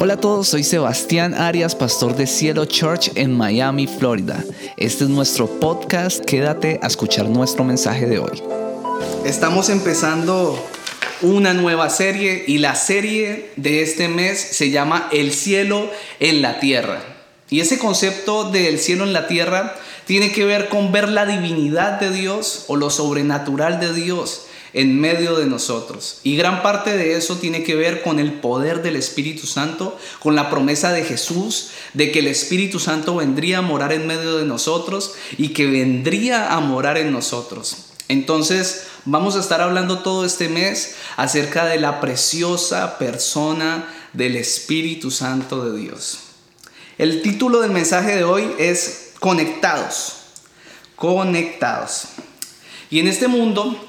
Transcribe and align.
Hola 0.00 0.14
a 0.14 0.16
todos, 0.16 0.46
soy 0.46 0.62
Sebastián 0.62 1.34
Arias, 1.34 1.74
pastor 1.74 2.14
de 2.14 2.28
Cielo 2.28 2.66
Church 2.66 3.10
en 3.16 3.36
Miami, 3.36 3.88
Florida. 3.88 4.44
Este 4.76 5.02
es 5.02 5.10
nuestro 5.10 5.48
podcast, 5.58 6.24
quédate 6.24 6.78
a 6.84 6.86
escuchar 6.86 7.28
nuestro 7.28 7.64
mensaje 7.64 8.06
de 8.06 8.20
hoy. 8.20 8.40
Estamos 9.24 9.68
empezando 9.70 10.56
una 11.20 11.52
nueva 11.52 11.90
serie 11.90 12.44
y 12.46 12.58
la 12.58 12.76
serie 12.76 13.50
de 13.56 13.82
este 13.82 14.06
mes 14.06 14.38
se 14.38 14.70
llama 14.70 15.08
El 15.10 15.32
cielo 15.32 15.90
en 16.20 16.42
la 16.42 16.60
tierra. 16.60 17.02
Y 17.50 17.58
ese 17.58 17.80
concepto 17.80 18.52
del 18.52 18.78
cielo 18.78 19.02
en 19.02 19.12
la 19.12 19.26
tierra 19.26 19.74
tiene 20.04 20.30
que 20.30 20.44
ver 20.44 20.68
con 20.68 20.92
ver 20.92 21.08
la 21.08 21.26
divinidad 21.26 21.98
de 21.98 22.12
Dios 22.12 22.66
o 22.68 22.76
lo 22.76 22.90
sobrenatural 22.90 23.80
de 23.80 23.92
Dios 23.92 24.47
en 24.72 25.00
medio 25.00 25.36
de 25.36 25.46
nosotros. 25.46 26.20
Y 26.22 26.36
gran 26.36 26.62
parte 26.62 26.96
de 26.96 27.16
eso 27.16 27.36
tiene 27.36 27.62
que 27.62 27.74
ver 27.74 28.02
con 28.02 28.18
el 28.18 28.34
poder 28.34 28.82
del 28.82 28.96
Espíritu 28.96 29.46
Santo, 29.46 29.98
con 30.20 30.34
la 30.34 30.50
promesa 30.50 30.92
de 30.92 31.04
Jesús 31.04 31.70
de 31.94 32.12
que 32.12 32.20
el 32.20 32.26
Espíritu 32.26 32.78
Santo 32.78 33.16
vendría 33.16 33.58
a 33.58 33.62
morar 33.62 33.92
en 33.92 34.06
medio 34.06 34.36
de 34.36 34.44
nosotros 34.44 35.14
y 35.36 35.48
que 35.48 35.66
vendría 35.66 36.52
a 36.52 36.60
morar 36.60 36.98
en 36.98 37.12
nosotros. 37.12 37.76
Entonces, 38.08 38.84
vamos 39.04 39.36
a 39.36 39.40
estar 39.40 39.60
hablando 39.60 39.98
todo 40.00 40.24
este 40.24 40.48
mes 40.48 40.94
acerca 41.16 41.66
de 41.66 41.78
la 41.78 42.00
preciosa 42.00 42.98
persona 42.98 43.86
del 44.12 44.36
Espíritu 44.36 45.10
Santo 45.10 45.64
de 45.64 45.78
Dios. 45.78 46.18
El 46.96 47.22
título 47.22 47.60
del 47.60 47.70
mensaje 47.70 48.16
de 48.16 48.24
hoy 48.24 48.50
es 48.58 49.10
Conectados. 49.20 50.14
Conectados. 50.96 52.04
Y 52.90 52.98
en 53.00 53.08
este 53.08 53.28
mundo 53.28 53.87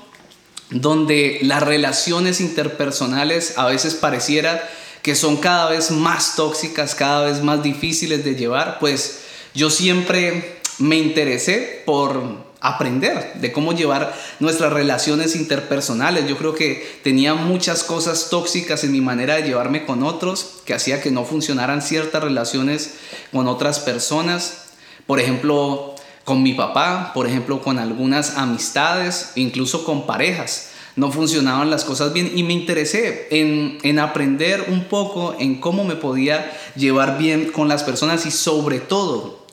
donde 0.70 1.40
las 1.42 1.64
relaciones 1.64 2.42
interpersonales 2.42 3.58
a 3.58 3.66
veces 3.66 3.96
pareciera 3.96 4.70
que 5.02 5.16
son 5.16 5.38
cada 5.38 5.70
vez 5.70 5.92
más 5.92 6.36
tóxicas, 6.36 6.96
cada 6.96 7.26
vez 7.26 7.42
más 7.42 7.64
difíciles 7.64 8.24
de 8.24 8.36
llevar, 8.36 8.80
pues 8.80 9.22
yo 9.54 9.70
siempre 9.70 10.60
me 10.78 10.98
interesé 10.98 11.82
por 11.86 12.50
aprender 12.62 13.34
de 13.36 13.52
cómo 13.52 13.74
llevar 13.74 14.14
nuestras 14.40 14.74
relaciones 14.74 15.36
interpersonales. 15.36 16.28
Yo 16.28 16.38
creo 16.38 16.54
que 16.54 17.00
tenía 17.04 17.34
muchas 17.34 17.84
cosas 17.84 18.30
tóxicas 18.30 18.84
en 18.84 18.92
mi 18.92 19.02
manera 19.02 19.36
de 19.36 19.44
llevarme 19.44 19.86
con 19.86 20.04
otros, 20.04 20.62
que 20.66 20.74
hacía 20.74 21.02
que 21.02 21.12
no 21.12 21.26
funcionaran 21.26 21.82
ciertas 21.82 22.24
relaciones 22.24 22.96
con 23.32 23.48
otras 23.48 23.80
personas. 23.80 24.66
Por 25.08 25.20
ejemplo, 25.20 25.96
con 26.30 26.44
mi 26.44 26.54
papá, 26.54 27.12
por 27.16 27.26
ejemplo, 27.26 27.60
con 27.60 27.80
algunas 27.80 28.38
amistades, 28.38 29.32
incluso 29.34 29.84
con 29.84 30.06
parejas. 30.06 30.70
No 30.96 31.12
funcionaban 31.12 31.72
las 31.72 31.84
cosas 31.84 32.14
bien 32.14 32.32
y 32.36 32.44
me 32.44 32.54
interesé 32.54 33.28
en, 33.32 33.80
en 33.82 33.98
aprender 33.98 34.66
un 34.68 34.84
poco 34.84 35.36
en 35.40 35.60
cómo 35.60 35.86
me 35.86 35.96
podía 35.96 36.56
llevar 36.76 37.18
bien 37.18 37.52
con 37.52 37.68
las 37.68 37.82
personas 37.82 38.28
y 38.28 38.32
sobre 38.32 38.80
todo 38.80 39.48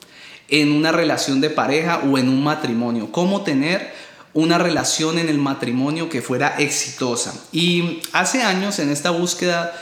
en 0.49 0.71
una 0.71 0.91
relación 0.91 1.41
de 1.41 1.49
pareja 1.49 2.03
o 2.07 2.19
en 2.19 2.29
un 2.29 2.43
matrimonio. 2.43 3.11
Cómo 3.11 3.41
tener 3.41 3.91
una 4.35 4.59
relación 4.59 5.17
en 5.17 5.29
el 5.29 5.39
matrimonio 5.39 6.09
que 6.09 6.21
fuera 6.21 6.57
exitosa. 6.59 7.33
Y 7.51 8.01
hace 8.13 8.43
años 8.43 8.77
en 8.77 8.91
esta 8.91 9.09
búsqueda 9.09 9.73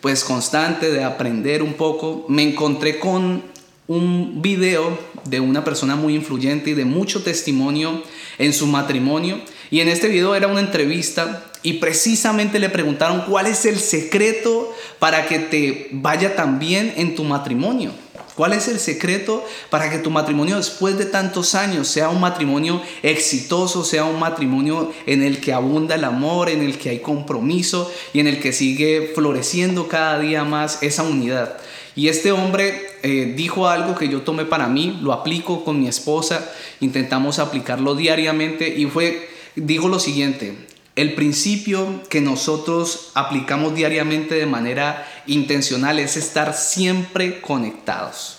pues 0.00 0.22
constante 0.22 0.92
de 0.92 1.02
aprender 1.02 1.64
un 1.64 1.72
poco, 1.72 2.26
me 2.28 2.44
encontré 2.44 3.00
con 3.00 3.42
un 3.88 4.40
video 4.40 4.96
de 5.24 5.40
una 5.40 5.64
persona 5.64 5.96
muy 5.96 6.14
influyente 6.14 6.70
y 6.70 6.74
de 6.74 6.84
mucho 6.84 7.22
testimonio 7.22 8.02
en 8.38 8.52
su 8.52 8.66
matrimonio. 8.66 9.40
Y 9.70 9.80
en 9.80 9.88
este 9.88 10.08
video 10.08 10.34
era 10.34 10.46
una 10.46 10.60
entrevista 10.60 11.44
y 11.62 11.74
precisamente 11.74 12.58
le 12.58 12.68
preguntaron 12.68 13.22
cuál 13.28 13.46
es 13.46 13.64
el 13.64 13.78
secreto 13.78 14.74
para 14.98 15.26
que 15.26 15.38
te 15.38 15.88
vaya 15.92 16.36
tan 16.36 16.58
bien 16.58 16.92
en 16.96 17.14
tu 17.14 17.24
matrimonio. 17.24 17.92
¿Cuál 18.34 18.52
es 18.52 18.66
el 18.66 18.80
secreto 18.80 19.44
para 19.70 19.90
que 19.90 19.98
tu 19.98 20.10
matrimonio 20.10 20.56
después 20.56 20.98
de 20.98 21.04
tantos 21.04 21.54
años 21.54 21.86
sea 21.86 22.08
un 22.08 22.20
matrimonio 22.20 22.82
exitoso, 23.02 23.84
sea 23.84 24.04
un 24.04 24.18
matrimonio 24.18 24.92
en 25.06 25.22
el 25.22 25.40
que 25.40 25.52
abunda 25.52 25.94
el 25.94 26.02
amor, 26.02 26.48
en 26.48 26.60
el 26.60 26.76
que 26.76 26.90
hay 26.90 26.98
compromiso 26.98 27.90
y 28.12 28.18
en 28.18 28.26
el 28.26 28.40
que 28.40 28.52
sigue 28.52 29.12
floreciendo 29.14 29.86
cada 29.86 30.18
día 30.18 30.42
más 30.42 30.82
esa 30.82 31.04
unidad? 31.04 31.56
Y 31.96 32.08
este 32.08 32.32
hombre 32.32 32.86
eh, 33.02 33.34
dijo 33.36 33.68
algo 33.68 33.94
que 33.94 34.08
yo 34.08 34.22
tomé 34.22 34.44
para 34.44 34.66
mí, 34.66 34.98
lo 35.00 35.12
aplico 35.12 35.64
con 35.64 35.80
mi 35.80 35.86
esposa, 35.86 36.50
intentamos 36.80 37.38
aplicarlo 37.38 37.94
diariamente 37.94 38.68
y 38.68 38.86
fue, 38.86 39.28
dijo 39.54 39.88
lo 39.88 40.00
siguiente, 40.00 40.56
el 40.96 41.14
principio 41.14 42.02
que 42.08 42.20
nosotros 42.20 43.10
aplicamos 43.14 43.74
diariamente 43.74 44.36
de 44.36 44.46
manera 44.46 45.06
intencional 45.26 45.98
es 45.98 46.16
estar 46.16 46.54
siempre 46.54 47.40
conectados. 47.40 48.38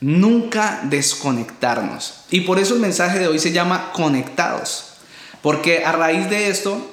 Nunca 0.00 0.80
desconectarnos. 0.84 2.24
Y 2.30 2.42
por 2.42 2.58
eso 2.58 2.74
el 2.74 2.80
mensaje 2.80 3.18
de 3.18 3.28
hoy 3.28 3.38
se 3.38 3.52
llama 3.52 3.92
conectados. 3.92 4.94
Porque 5.42 5.84
a 5.84 5.92
raíz 5.92 6.30
de 6.30 6.48
esto 6.48 6.88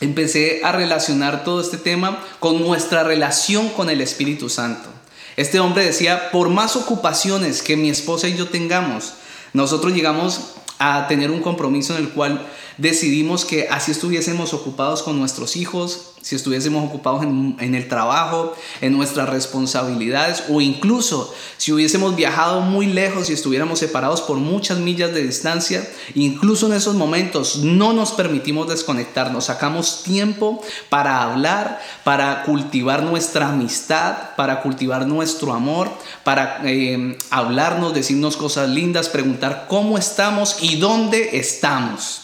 empecé 0.00 0.60
a 0.64 0.72
relacionar 0.72 1.44
todo 1.44 1.60
este 1.60 1.78
tema 1.78 2.24
con 2.38 2.60
nuestra 2.60 3.04
relación 3.04 3.68
con 3.70 3.90
el 3.90 4.00
Espíritu 4.00 4.48
Santo. 4.48 4.91
Este 5.36 5.60
hombre 5.60 5.84
decía, 5.84 6.30
por 6.30 6.48
más 6.48 6.76
ocupaciones 6.76 7.62
que 7.62 7.76
mi 7.76 7.90
esposa 7.90 8.28
y 8.28 8.36
yo 8.36 8.48
tengamos, 8.48 9.14
nosotros 9.52 9.92
llegamos 9.92 10.54
a 10.78 11.06
tener 11.06 11.30
un 11.30 11.40
compromiso 11.40 11.96
en 11.96 12.04
el 12.04 12.10
cual 12.10 12.46
decidimos 12.76 13.44
que 13.44 13.68
así 13.68 13.92
estuviésemos 13.92 14.52
ocupados 14.52 15.02
con 15.02 15.18
nuestros 15.18 15.56
hijos, 15.56 16.11
si 16.22 16.36
estuviésemos 16.36 16.84
ocupados 16.84 17.24
en, 17.24 17.74
el 17.74 17.88
trabajo, 17.88 18.54
en 18.80 18.92
nuestras 18.92 19.28
responsabilidades 19.28 20.44
o 20.48 20.60
incluso 20.60 21.34
si 21.56 21.72
hubiésemos 21.72 22.14
viajado 22.14 22.60
muy 22.60 22.86
lejos 22.86 23.28
y 23.28 23.32
estuviéramos 23.32 23.80
separados 23.80 24.22
por 24.22 24.36
muchas 24.36 24.78
millas 24.78 25.12
de 25.12 25.24
distancia, 25.24 25.86
incluso 26.14 26.66
en 26.66 26.74
esos 26.74 26.94
momentos 26.94 27.58
no 27.58 27.92
nos 27.92 28.12
permitimos 28.12 28.68
desconectarnos, 28.68 29.46
sacamos 29.46 30.04
tiempo 30.04 30.62
para 30.88 31.22
hablar, 31.22 31.80
para 32.04 32.44
cultivar 32.44 33.02
nuestra 33.02 33.48
amistad, 33.48 34.36
para 34.36 34.62
cultivar 34.62 35.06
nuestro 35.08 35.52
amor, 35.52 35.90
para 36.22 36.60
eh, 36.64 37.18
hablarnos, 37.30 37.94
decirnos 37.94 38.36
cosas 38.36 38.68
lindas, 38.68 39.08
preguntar 39.08 39.66
cómo 39.68 39.98
estamos 39.98 40.58
y 40.62 40.76
dónde 40.76 41.36
estamos. 41.36 42.20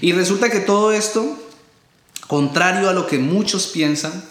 Y 0.00 0.12
resulta 0.12 0.50
que 0.50 0.60
todo 0.60 0.92
esto 0.92 1.45
contrario 2.26 2.88
a 2.88 2.92
lo 2.92 3.06
que 3.06 3.18
muchos 3.18 3.66
piensan, 3.68 4.24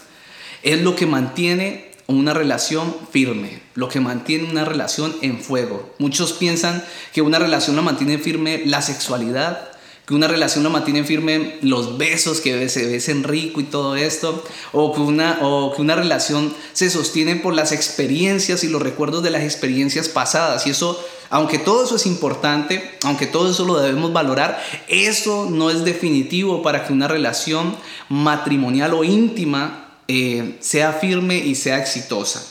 es 0.64 0.82
lo 0.82 0.96
que 0.96 1.06
mantiene 1.06 1.92
una 2.08 2.34
relación 2.34 2.96
firme, 3.12 3.62
lo 3.74 3.90
que 3.90 4.00
mantiene 4.00 4.50
una 4.50 4.66
relación 4.66 5.16
en 5.22 5.40
fuego. 5.40 5.94
Muchos 5.98 6.34
piensan 6.34 6.84
que 7.14 7.22
una 7.22 7.40
relación 7.40 7.76
la 7.76 7.82
mantiene 7.82 8.18
firme 8.18 8.64
la 8.66 8.82
sexualidad, 8.82 9.70
que 10.06 10.14
una 10.14 10.28
relación 10.28 10.64
la 10.64 10.70
mantiene 10.70 11.04
firme 11.04 11.58
los 11.62 11.98
besos, 11.98 12.42
que 12.42 12.70
se 12.70 12.86
besen 12.86 13.24
rico 13.24 13.60
y 13.60 13.64
todo 13.64 13.96
esto, 13.96 14.44
o 14.72 14.94
que, 14.94 15.02
una, 15.02 15.40
o 15.42 15.74
que 15.76 15.82
una 15.82 15.96
relación 15.96 16.54
se 16.74 16.92
sostiene 16.92 17.38
por 17.38 17.56
las 17.56 17.72
experiencias 17.72 18.64
y 18.64 18.70
los 18.70 18.84
recuerdos 18.84 19.24
de 19.24 19.32
las 19.32 19.42
experiencias 19.42 20.08
pasadas. 20.08 20.68
Y 20.68 20.72
eso 20.72 21.04
aunque 21.30 21.58
todo 21.58 21.84
eso 21.84 21.96
es 21.96 22.06
importante, 22.06 22.98
aunque 23.04 23.28
todo 23.28 23.52
eso 23.52 23.66
lo 23.66 23.80
debemos 23.80 24.14
valorar, 24.14 24.62
eso 24.88 25.48
no 25.50 25.70
es 25.70 25.84
definitivo 25.84 26.62
para 26.62 26.86
que 26.86 26.94
una 26.94 27.08
relación 27.08 27.76
matrimonial 28.10 28.94
o 28.94 29.04
íntima 29.04 29.98
eh, 30.08 30.58
sea 30.60 30.94
firme 30.94 31.38
y 31.38 31.56
sea 31.56 31.80
exitosa. 31.80 32.44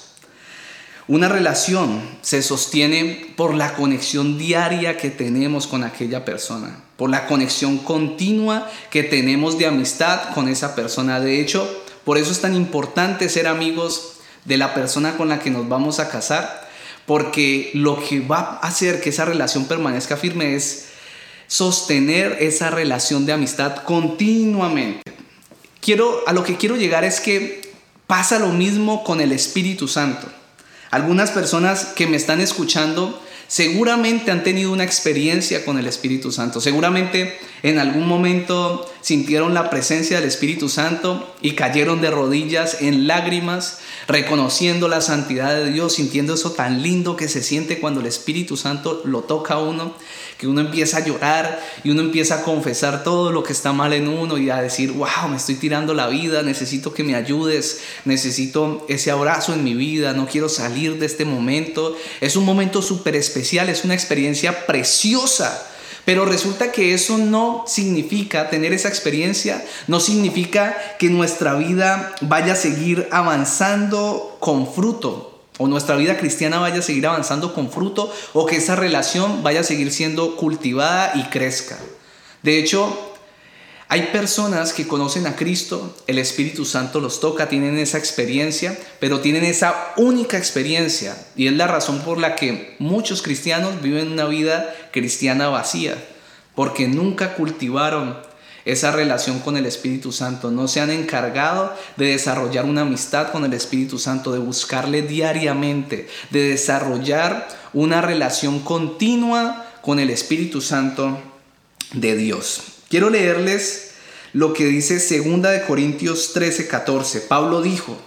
Una 1.06 1.28
relación 1.28 2.00
se 2.22 2.42
sostiene 2.42 3.34
por 3.36 3.54
la 3.54 3.74
conexión 3.74 4.38
diaria 4.38 4.96
que 4.96 5.10
tenemos 5.10 5.66
con 5.66 5.84
aquella 5.84 6.24
persona, 6.24 6.82
por 6.96 7.10
la 7.10 7.26
conexión 7.26 7.76
continua 7.76 8.70
que 8.90 9.02
tenemos 9.02 9.58
de 9.58 9.66
amistad 9.66 10.32
con 10.34 10.48
esa 10.48 10.74
persona. 10.74 11.20
De 11.20 11.42
hecho, 11.42 11.68
por 12.04 12.16
eso 12.16 12.32
es 12.32 12.40
tan 12.40 12.54
importante 12.54 13.28
ser 13.28 13.46
amigos 13.46 14.14
de 14.46 14.56
la 14.56 14.72
persona 14.72 15.16
con 15.18 15.28
la 15.28 15.40
que 15.40 15.50
nos 15.50 15.68
vamos 15.68 16.00
a 16.00 16.08
casar, 16.08 16.63
porque 17.06 17.70
lo 17.74 18.02
que 18.02 18.20
va 18.20 18.58
a 18.62 18.68
hacer 18.68 19.00
que 19.00 19.10
esa 19.10 19.24
relación 19.24 19.66
permanezca 19.66 20.16
firme 20.16 20.54
es 20.54 20.86
sostener 21.46 22.38
esa 22.40 22.70
relación 22.70 23.26
de 23.26 23.32
amistad 23.32 23.76
continuamente. 23.84 25.02
Quiero, 25.80 26.22
a 26.26 26.32
lo 26.32 26.44
que 26.44 26.56
quiero 26.56 26.76
llegar 26.76 27.04
es 27.04 27.20
que 27.20 27.72
pasa 28.06 28.38
lo 28.38 28.48
mismo 28.48 29.04
con 29.04 29.20
el 29.20 29.32
Espíritu 29.32 29.88
Santo. 29.88 30.26
Algunas 30.90 31.30
personas 31.30 31.86
que 31.86 32.06
me 32.06 32.16
están 32.16 32.40
escuchando 32.40 33.23
seguramente 33.46 34.30
han 34.30 34.42
tenido 34.42 34.72
una 34.72 34.84
experiencia 34.84 35.64
con 35.64 35.78
el 35.78 35.86
Espíritu 35.86 36.32
Santo. 36.32 36.60
Seguramente 36.60 37.38
en 37.62 37.78
algún 37.78 38.06
momento 38.06 38.90
sintieron 39.00 39.54
la 39.54 39.70
presencia 39.70 40.18
del 40.18 40.28
Espíritu 40.28 40.68
Santo 40.68 41.34
y 41.40 41.52
cayeron 41.52 42.00
de 42.00 42.10
rodillas 42.10 42.80
en 42.80 43.06
lágrimas, 43.06 43.78
reconociendo 44.06 44.88
la 44.88 45.00
santidad 45.00 45.54
de 45.54 45.70
Dios, 45.70 45.94
sintiendo 45.94 46.34
eso 46.34 46.52
tan 46.52 46.82
lindo 46.82 47.16
que 47.16 47.28
se 47.28 47.42
siente 47.42 47.80
cuando 47.80 48.00
el 48.00 48.06
Espíritu 48.06 48.56
Santo 48.56 49.02
lo 49.04 49.20
toca 49.20 49.54
a 49.54 49.60
uno, 49.60 49.94
que 50.38 50.46
uno 50.46 50.60
empieza 50.60 50.98
a 50.98 51.04
llorar 51.04 51.60
y 51.84 51.90
uno 51.90 52.00
empieza 52.00 52.36
a 52.36 52.42
confesar 52.42 53.04
todo 53.04 53.30
lo 53.30 53.42
que 53.42 53.52
está 53.52 53.72
mal 53.72 53.92
en 53.92 54.08
uno 54.08 54.38
y 54.38 54.50
a 54.50 54.60
decir, 54.60 54.92
wow, 54.92 55.28
me 55.28 55.36
estoy 55.36 55.54
tirando 55.56 55.94
la 55.94 56.08
vida, 56.08 56.42
necesito 56.42 56.92
que 56.92 57.04
me 57.04 57.14
ayudes, 57.14 57.80
necesito 58.04 58.84
ese 58.88 59.10
abrazo 59.10 59.54
en 59.54 59.64
mi 59.64 59.74
vida, 59.74 60.12
no 60.12 60.26
quiero 60.26 60.48
salir 60.48 60.98
de 60.98 61.06
este 61.06 61.24
momento. 61.24 61.96
Es 62.20 62.36
un 62.36 62.44
momento 62.44 62.82
súper 62.82 63.16
especial, 63.16 63.68
es 63.68 63.84
una 63.84 63.94
experiencia 63.94 64.66
preciosa. 64.66 65.70
Pero 66.04 66.26
resulta 66.26 66.70
que 66.70 66.92
eso 66.92 67.16
no 67.16 67.64
significa, 67.66 68.50
tener 68.50 68.74
esa 68.74 68.88
experiencia, 68.88 69.64
no 69.86 70.00
significa 70.00 70.76
que 70.98 71.08
nuestra 71.08 71.54
vida 71.54 72.14
vaya 72.20 72.52
a 72.52 72.56
seguir 72.56 73.08
avanzando 73.10 74.36
con 74.38 74.70
fruto 74.70 75.33
o 75.58 75.68
nuestra 75.68 75.96
vida 75.96 76.16
cristiana 76.16 76.58
vaya 76.58 76.80
a 76.80 76.82
seguir 76.82 77.06
avanzando 77.06 77.54
con 77.54 77.70
fruto 77.70 78.12
o 78.32 78.46
que 78.46 78.56
esa 78.56 78.76
relación 78.76 79.42
vaya 79.42 79.60
a 79.60 79.64
seguir 79.64 79.92
siendo 79.92 80.36
cultivada 80.36 81.12
y 81.14 81.24
crezca. 81.24 81.78
De 82.42 82.58
hecho, 82.58 83.14
hay 83.88 84.08
personas 84.12 84.72
que 84.72 84.88
conocen 84.88 85.26
a 85.26 85.36
Cristo, 85.36 85.94
el 86.06 86.18
Espíritu 86.18 86.64
Santo 86.64 87.00
los 87.00 87.20
toca, 87.20 87.48
tienen 87.48 87.78
esa 87.78 87.98
experiencia, 87.98 88.76
pero 88.98 89.20
tienen 89.20 89.44
esa 89.44 89.92
única 89.96 90.36
experiencia 90.38 91.16
y 91.36 91.46
es 91.46 91.52
la 91.52 91.66
razón 91.66 92.00
por 92.00 92.18
la 92.18 92.34
que 92.34 92.74
muchos 92.78 93.22
cristianos 93.22 93.82
viven 93.82 94.10
una 94.10 94.24
vida 94.24 94.74
cristiana 94.90 95.48
vacía, 95.48 96.02
porque 96.54 96.88
nunca 96.88 97.34
cultivaron 97.34 98.16
esa 98.64 98.90
relación 98.92 99.40
con 99.40 99.56
el 99.56 99.66
Espíritu 99.66 100.10
Santo, 100.12 100.50
no 100.50 100.68
se 100.68 100.80
han 100.80 100.90
encargado 100.90 101.74
de 101.96 102.06
desarrollar 102.06 102.64
una 102.64 102.82
amistad 102.82 103.30
con 103.30 103.44
el 103.44 103.52
Espíritu 103.52 103.98
Santo, 103.98 104.32
de 104.32 104.38
buscarle 104.38 105.02
diariamente, 105.02 106.08
de 106.30 106.48
desarrollar 106.50 107.48
una 107.72 108.00
relación 108.00 108.60
continua 108.60 109.66
con 109.82 109.98
el 109.98 110.10
Espíritu 110.10 110.60
Santo 110.60 111.18
de 111.92 112.16
Dios. 112.16 112.62
Quiero 112.88 113.10
leerles 113.10 113.90
lo 114.32 114.52
que 114.52 114.66
dice 114.66 114.94
2 114.94 115.42
de 115.42 115.62
Corintios 115.66 116.32
13, 116.32 116.66
14. 116.66 117.20
Pablo 117.22 117.60
dijo 117.60 117.98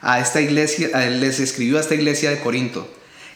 a 0.00 0.20
esta 0.20 0.40
iglesia, 0.40 0.88
les 1.10 1.38
escribió 1.38 1.78
a 1.78 1.80
esta 1.80 1.94
iglesia 1.94 2.30
de 2.30 2.40
Corinto, 2.40 2.88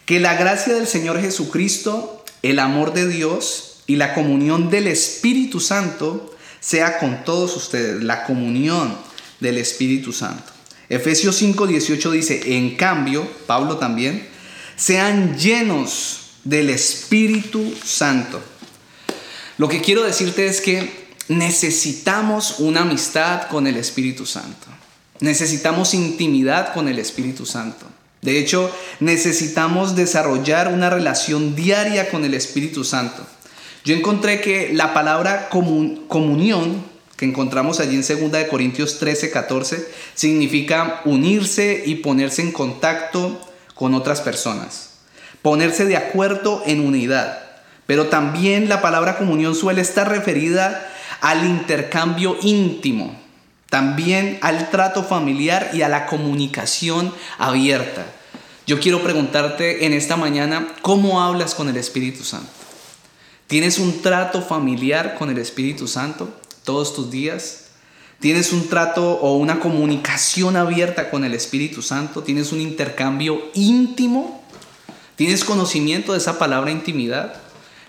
que 0.05 0.21
la 0.21 0.35
gracia 0.35 0.75
del 0.75 0.87
Señor 0.87 1.21
Jesucristo, 1.21 2.25
el 2.43 2.59
amor 2.59 2.93
de 2.93 3.07
Dios 3.07 3.83
y 3.87 3.97
la 3.97 4.15
comunión 4.15 4.69
del 4.69 4.89
Espíritu 4.89 5.61
Santo 5.61 6.36
sea 6.61 6.99
con 6.99 7.25
todos 7.25 7.57
ustedes, 7.57 8.03
la 8.03 8.25
comunión 8.25 8.97
del 9.41 9.59
Espíritu 9.59 10.13
Santo. 10.13 10.53
Efesios 10.89 11.37
5, 11.37 11.67
18 11.67 12.11
dice, 12.13 12.57
en 12.57 12.77
cambio, 12.77 13.29
Pablo 13.47 13.77
también, 13.77 14.27
sean 14.77 15.37
llenos 15.37 16.31
del 16.45 16.71
Espíritu 16.71 17.75
Santo. 17.85 18.41
Lo 19.59 19.69
que 19.69 19.81
quiero 19.81 20.05
decirte 20.05 20.47
es 20.47 20.61
que 20.61 21.07
necesitamos 21.29 22.57
una 22.59 22.83
amistad 22.83 23.49
con 23.49 23.67
el 23.67 23.77
Espíritu 23.77 24.27
Santo. 24.27 24.67
Necesitamos 25.21 25.95
intimidad 25.95 26.73
con 26.75 26.89
el 26.89 26.99
Espíritu 26.99 27.47
Santo. 27.47 27.87
De 28.23 28.39
hecho, 28.39 28.71
necesitamos 29.01 29.97
desarrollar 29.97 30.69
una 30.69 30.91
relación 30.91 31.55
diaria 31.55 32.11
con 32.11 32.25
el 32.25 32.35
Espíritu 32.35 32.85
Santo. 32.85 33.27
Yo 33.87 33.95
encontré 33.95 34.41
que 34.41 34.73
la 34.75 34.93
palabra 34.93 35.49
comunión, 35.49 36.83
que 37.17 37.25
encontramos 37.25 37.79
allí 37.79 37.95
en 37.95 38.31
2 38.31 38.45
Corintios 38.51 38.99
13, 38.99 39.31
14, 39.31 39.89
significa 40.13 41.03
unirse 41.05 41.85
y 41.87 41.95
ponerse 41.95 42.43
en 42.43 42.51
contacto 42.51 43.41
con 43.77 43.95
otras 43.95 44.23
personas. 44.23 44.95
Ponerse 45.41 45.85
de 45.85 45.97
acuerdo 45.97 46.65
en 46.67 46.81
unidad. 46.81 47.39
Pero 47.87 48.07
también 48.07 48.69
la 48.69 48.83
palabra 48.83 49.19
comunión 49.19 49.55
suele 49.55 49.83
estar 49.83 50.09
referida 50.09 50.93
al 51.21 51.47
intercambio 51.47 52.37
íntimo, 52.43 53.17
también 53.71 54.41
al 54.43 54.69
trato 54.71 55.05
familiar 55.05 55.71
y 55.73 55.83
a 55.83 55.89
la 55.89 56.07
comunicación 56.07 57.15
abierta. 57.39 58.05
Yo 58.67 58.81
quiero 58.81 59.05
preguntarte 59.05 59.87
en 59.87 59.93
esta 59.93 60.17
mañana, 60.17 60.75
¿cómo 60.83 61.23
hablas 61.23 61.55
con 61.55 61.69
el 61.69 61.77
Espíritu 61.77 62.25
Santo? 62.25 62.56
¿Tienes 63.47 63.79
un 63.79 64.03
trato 64.03 64.43
familiar 64.43 65.15
con 65.17 65.31
el 65.31 65.39
Espíritu 65.39 65.87
Santo 65.87 66.29
todos 66.65 66.97
tus 66.97 67.13
días? 67.13 67.67
¿Tienes 68.19 68.53
un 68.53 68.69
trato 68.69 69.21
o 69.21 69.37
una 69.37 69.61
comunicación 69.61 70.57
abierta 70.57 71.11
con 71.11 71.25
el 71.25 71.33
Espíritu 71.33 71.81
Santo? 71.81 72.25
¿Tienes 72.25 72.51
un 72.51 72.61
intercambio 72.61 73.41
íntimo? 73.55 74.43
¿Tienes 75.15 75.45
conocimiento 75.45 76.11
de 76.11 76.19
esa 76.19 76.41
palabra 76.41 76.73
intimidad? 76.73 77.35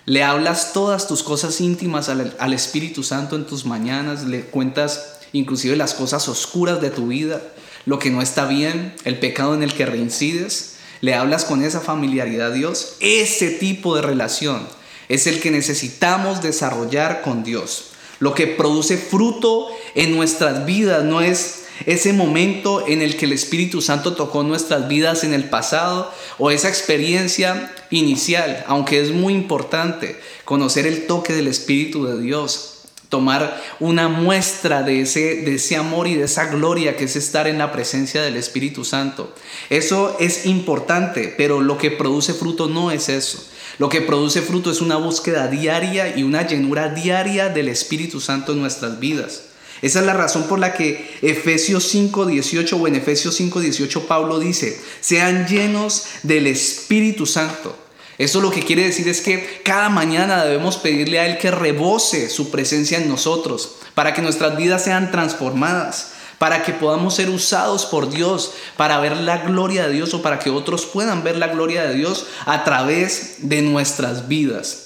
¿Le 0.06 0.24
hablas 0.24 0.74
todas 0.74 1.08
tus 1.08 1.24
cosas 1.24 1.60
íntimas 1.60 2.08
al, 2.08 2.54
Espíritu 2.54 3.02
Santo 3.02 3.36
en 3.36 3.48
tus 3.48 3.66
mañanas? 3.66 4.26
¿Le 4.26 4.42
cuentas 4.42 5.18
inclusive 5.34 5.76
las 5.76 5.96
cosas 5.96 6.28
oscuras 6.30 6.82
de 6.82 6.92
tu 6.92 7.08
vida? 7.08 7.42
Lo 7.88 7.98
que 7.98 8.12
no 8.12 8.22
está 8.22 8.46
bien, 8.46 8.94
el 9.06 9.18
pecado 9.18 9.56
en 9.56 9.64
el 9.64 9.74
que 9.74 9.88
reincides. 9.88 10.76
¿Le 11.02 11.16
hablas 11.16 11.46
con 11.46 11.64
esa 11.64 11.80
familiaridad 11.80 12.52
a 12.52 12.54
Dios? 12.54 12.96
Ese 13.00 13.50
tipo 13.50 13.96
de 13.96 14.04
relación 14.04 14.78
es 15.10 15.28
el 15.28 15.40
que 15.40 15.52
necesitamos 15.52 16.42
desarrollar 16.42 17.22
con 17.22 17.44
Dios. 17.44 17.92
Lo 18.20 18.34
que 18.34 18.48
produce 18.48 18.98
fruto 18.98 19.68
en 19.96 20.16
nuestras 20.16 20.66
vidas 20.66 21.04
no 21.04 21.22
es 21.22 21.66
ese 21.86 22.14
momento 22.14 22.88
en 22.88 23.02
el 23.02 23.18
que 23.18 23.26
el 23.26 23.34
Espíritu 23.34 23.82
Santo 23.82 24.16
tocó 24.16 24.44
nuestras 24.44 24.88
vidas 24.88 25.24
en 25.24 25.34
el 25.34 25.44
pasado 25.50 26.12
o 26.40 26.50
esa 26.50 26.70
experiencia 26.70 27.72
inicial, 27.92 28.64
aunque 28.68 29.00
es 29.00 29.12
muy 29.12 29.34
importante 29.34 30.20
conocer 30.46 30.88
el 30.88 31.06
toque 31.06 31.34
del 31.34 31.48
Espíritu 31.48 32.06
de 32.06 32.20
Dios, 32.20 32.77
tomar 33.10 33.62
una 33.80 34.10
muestra 34.10 34.84
de 34.84 35.02
ese, 35.02 35.36
de 35.36 35.56
ese 35.56 35.76
amor 35.76 36.08
y 36.08 36.16
de 36.16 36.26
esa 36.26 36.48
gloria 36.48 36.98
que 36.98 37.06
es 37.06 37.16
estar 37.16 37.48
en 37.48 37.58
la 37.58 37.72
presencia 37.72 38.22
del 38.22 38.36
Espíritu 38.36 38.84
Santo. 38.84 39.34
Eso 39.70 40.18
es 40.20 40.46
importante, 40.46 41.34
pero 41.38 41.62
lo 41.62 41.78
que 41.78 41.92
produce 41.92 42.34
fruto 42.34 42.68
no 42.68 42.92
es 42.92 43.10
eso. 43.10 43.44
Lo 43.80 43.90
que 43.90 44.02
produce 44.02 44.42
fruto 44.42 44.72
es 44.72 44.82
una 44.82 44.98
búsqueda 44.98 45.48
diaria 45.48 46.18
y 46.18 46.24
una 46.24 46.46
llenura 46.46 46.90
diaria 46.90 47.50
del 47.50 47.70
Espíritu 47.70 48.20
Santo 48.20 48.54
en 48.54 48.62
nuestras 48.62 49.00
vidas. 49.00 49.44
Esa 49.82 50.00
es 50.00 50.06
la 50.08 50.14
razón 50.14 50.44
por 50.48 50.58
la 50.58 50.74
que 50.74 51.18
Efesios 51.22 51.94
5:18 51.94 52.74
o 52.74 52.88
en 52.88 52.96
Efesios 52.96 53.40
5:18 53.40 54.08
Pablo 54.08 54.40
dice, 54.40 54.82
sean 55.02 55.48
llenos 55.48 56.06
del 56.24 56.48
Espíritu 56.48 57.28
Santo. 57.28 57.78
Eso 58.18 58.42
lo 58.42 58.50
que 58.50 58.64
quiere 58.64 58.84
decir 58.84 59.08
es 59.08 59.22
que 59.22 59.62
cada 59.64 59.90
mañana 59.90 60.44
debemos 60.44 60.78
pedirle 60.78 61.20
a 61.20 61.28
Él 61.28 61.38
que 61.38 61.52
rebose 61.52 62.30
su 62.30 62.50
presencia 62.50 62.98
en 62.98 63.10
nosotros, 63.10 63.76
para 63.94 64.14
que 64.14 64.24
nuestras 64.24 64.58
vidas 64.58 64.84
sean 64.84 65.12
transformadas, 65.12 66.14
para 66.40 66.64
que 66.64 66.74
podamos 66.74 67.16
ser 67.16 67.30
usados 67.30 67.86
por 67.86 68.10
Dios, 68.10 68.54
para 68.76 69.00
ver 69.00 69.18
la 69.18 69.40
gloria 69.40 69.88
de 69.88 69.94
Dios 69.94 70.14
o 70.14 70.22
para 70.22 70.40
que 70.40 70.50
otros 70.50 70.86
puedan 70.86 71.24
ver 71.24 71.38
la 71.38 71.48
gloria 71.48 71.84
de 71.84 71.96
Dios 71.96 72.26
a 72.46 72.64
través 72.64 73.50
de 73.50 73.62
nuestras 73.62 74.28
vidas. 74.28 74.84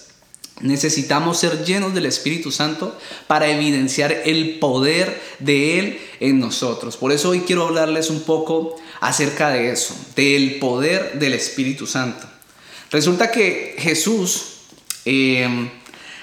Necesitamos 0.59 1.39
ser 1.39 1.65
llenos 1.65 1.93
del 1.93 2.05
Espíritu 2.05 2.51
Santo 2.51 2.95
para 3.27 3.49
evidenciar 3.49 4.11
el 4.25 4.59
poder 4.59 5.19
de 5.39 5.79
Él 5.79 6.01
en 6.19 6.39
nosotros. 6.39 6.97
Por 6.97 7.11
eso 7.11 7.29
hoy 7.29 7.41
quiero 7.41 7.65
hablarles 7.65 8.09
un 8.09 8.21
poco 8.21 8.75
acerca 8.99 9.49
de 9.49 9.71
eso, 9.71 9.95
del 10.15 10.59
poder 10.59 11.17
del 11.17 11.33
Espíritu 11.33 11.87
Santo. 11.87 12.30
Resulta 12.91 13.31
que 13.31 13.75
Jesús, 13.79 14.43
eh, 15.05 15.69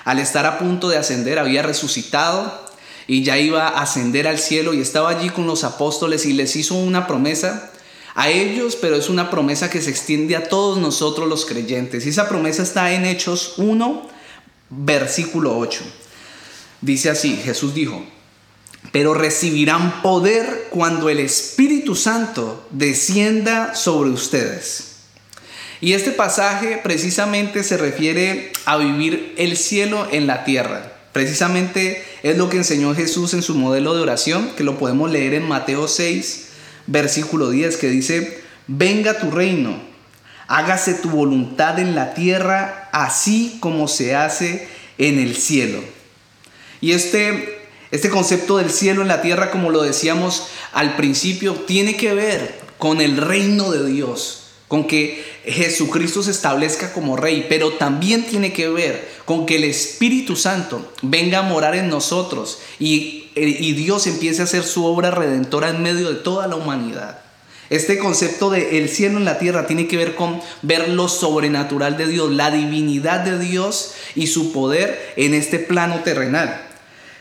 al 0.04 0.18
estar 0.18 0.44
a 0.44 0.58
punto 0.58 0.90
de 0.90 0.98
ascender, 0.98 1.38
había 1.38 1.62
resucitado 1.62 2.68
y 3.06 3.24
ya 3.24 3.38
iba 3.38 3.68
a 3.68 3.82
ascender 3.82 4.28
al 4.28 4.38
cielo 4.38 4.74
y 4.74 4.80
estaba 4.82 5.08
allí 5.08 5.30
con 5.30 5.46
los 5.46 5.64
apóstoles 5.64 6.26
y 6.26 6.34
les 6.34 6.54
hizo 6.56 6.74
una 6.74 7.06
promesa 7.06 7.72
a 8.14 8.28
ellos, 8.28 8.76
pero 8.76 8.96
es 8.96 9.08
una 9.08 9.30
promesa 9.30 9.70
que 9.70 9.80
se 9.80 9.90
extiende 9.90 10.36
a 10.36 10.48
todos 10.48 10.76
nosotros 10.78 11.26
los 11.26 11.46
creyentes. 11.46 12.04
Y 12.04 12.10
esa 12.10 12.28
promesa 12.28 12.62
está 12.62 12.92
en 12.92 13.06
Hechos 13.06 13.54
1, 13.56 14.08
versículo 14.68 15.56
8. 15.56 15.80
Dice 16.82 17.08
así, 17.08 17.36
Jesús 17.36 17.74
dijo, 17.74 18.04
pero 18.92 19.14
recibirán 19.14 20.02
poder 20.02 20.66
cuando 20.68 21.08
el 21.08 21.20
Espíritu 21.20 21.94
Santo 21.94 22.66
descienda 22.70 23.74
sobre 23.74 24.10
ustedes. 24.10 24.87
Y 25.80 25.92
este 25.92 26.10
pasaje 26.10 26.80
precisamente 26.82 27.62
se 27.62 27.76
refiere 27.76 28.52
a 28.64 28.76
vivir 28.76 29.34
el 29.36 29.56
cielo 29.56 30.08
en 30.10 30.26
la 30.26 30.44
tierra. 30.44 30.92
Precisamente 31.12 32.04
es 32.22 32.36
lo 32.36 32.48
que 32.48 32.58
enseñó 32.58 32.94
Jesús 32.94 33.34
en 33.34 33.42
su 33.42 33.54
modelo 33.54 33.94
de 33.94 34.02
oración, 34.02 34.50
que 34.56 34.64
lo 34.64 34.78
podemos 34.78 35.10
leer 35.10 35.34
en 35.34 35.46
Mateo 35.46 35.88
6, 35.88 36.48
versículo 36.86 37.50
10, 37.50 37.76
que 37.76 37.88
dice, 37.88 38.42
venga 38.66 39.18
tu 39.18 39.30
reino, 39.30 39.80
hágase 40.48 40.94
tu 40.94 41.10
voluntad 41.10 41.78
en 41.78 41.94
la 41.94 42.14
tierra, 42.14 42.88
así 42.92 43.58
como 43.60 43.88
se 43.88 44.14
hace 44.16 44.68
en 44.98 45.18
el 45.18 45.36
cielo. 45.36 45.80
Y 46.80 46.92
este 46.92 47.56
Este 47.90 48.10
concepto 48.10 48.58
del 48.58 48.70
cielo 48.70 49.00
en 49.00 49.08
la 49.08 49.22
tierra, 49.22 49.50
como 49.50 49.70
lo 49.70 49.82
decíamos 49.82 50.48
al 50.74 50.96
principio, 50.96 51.54
tiene 51.54 51.96
que 51.96 52.12
ver 52.12 52.60
con 52.76 53.00
el 53.00 53.16
reino 53.16 53.70
de 53.70 53.86
Dios, 53.90 54.37
con 54.68 54.86
que 54.86 55.24
Jesucristo 55.44 56.22
se 56.22 56.30
establezca 56.30 56.92
como 56.92 57.16
rey, 57.16 57.46
pero 57.48 57.72
también 57.72 58.24
tiene 58.24 58.52
que 58.52 58.68
ver 58.68 59.08
con 59.24 59.46
que 59.46 59.56
el 59.56 59.64
Espíritu 59.64 60.36
Santo 60.36 60.92
venga 61.02 61.38
a 61.38 61.42
morar 61.42 61.74
en 61.74 61.88
nosotros 61.88 62.58
y, 62.78 63.30
y 63.34 63.72
Dios 63.72 64.06
empiece 64.06 64.42
a 64.42 64.44
hacer 64.44 64.62
su 64.62 64.84
obra 64.84 65.10
redentora 65.10 65.70
en 65.70 65.82
medio 65.82 66.10
de 66.10 66.16
toda 66.16 66.46
la 66.46 66.56
humanidad. 66.56 67.22
Este 67.70 67.98
concepto 67.98 68.50
de 68.50 68.78
el 68.78 68.88
cielo 68.88 69.18
en 69.18 69.26
la 69.26 69.38
tierra 69.38 69.66
tiene 69.66 69.88
que 69.88 69.98
ver 69.98 70.14
con 70.14 70.40
ver 70.62 70.88
lo 70.88 71.08
sobrenatural 71.08 71.96
de 71.98 72.06
Dios, 72.06 72.30
la 72.30 72.50
divinidad 72.50 73.20
de 73.20 73.38
Dios 73.38 73.94
y 74.14 74.28
su 74.28 74.52
poder 74.52 75.12
en 75.16 75.34
este 75.34 75.58
plano 75.58 76.00
terrenal 76.02 76.67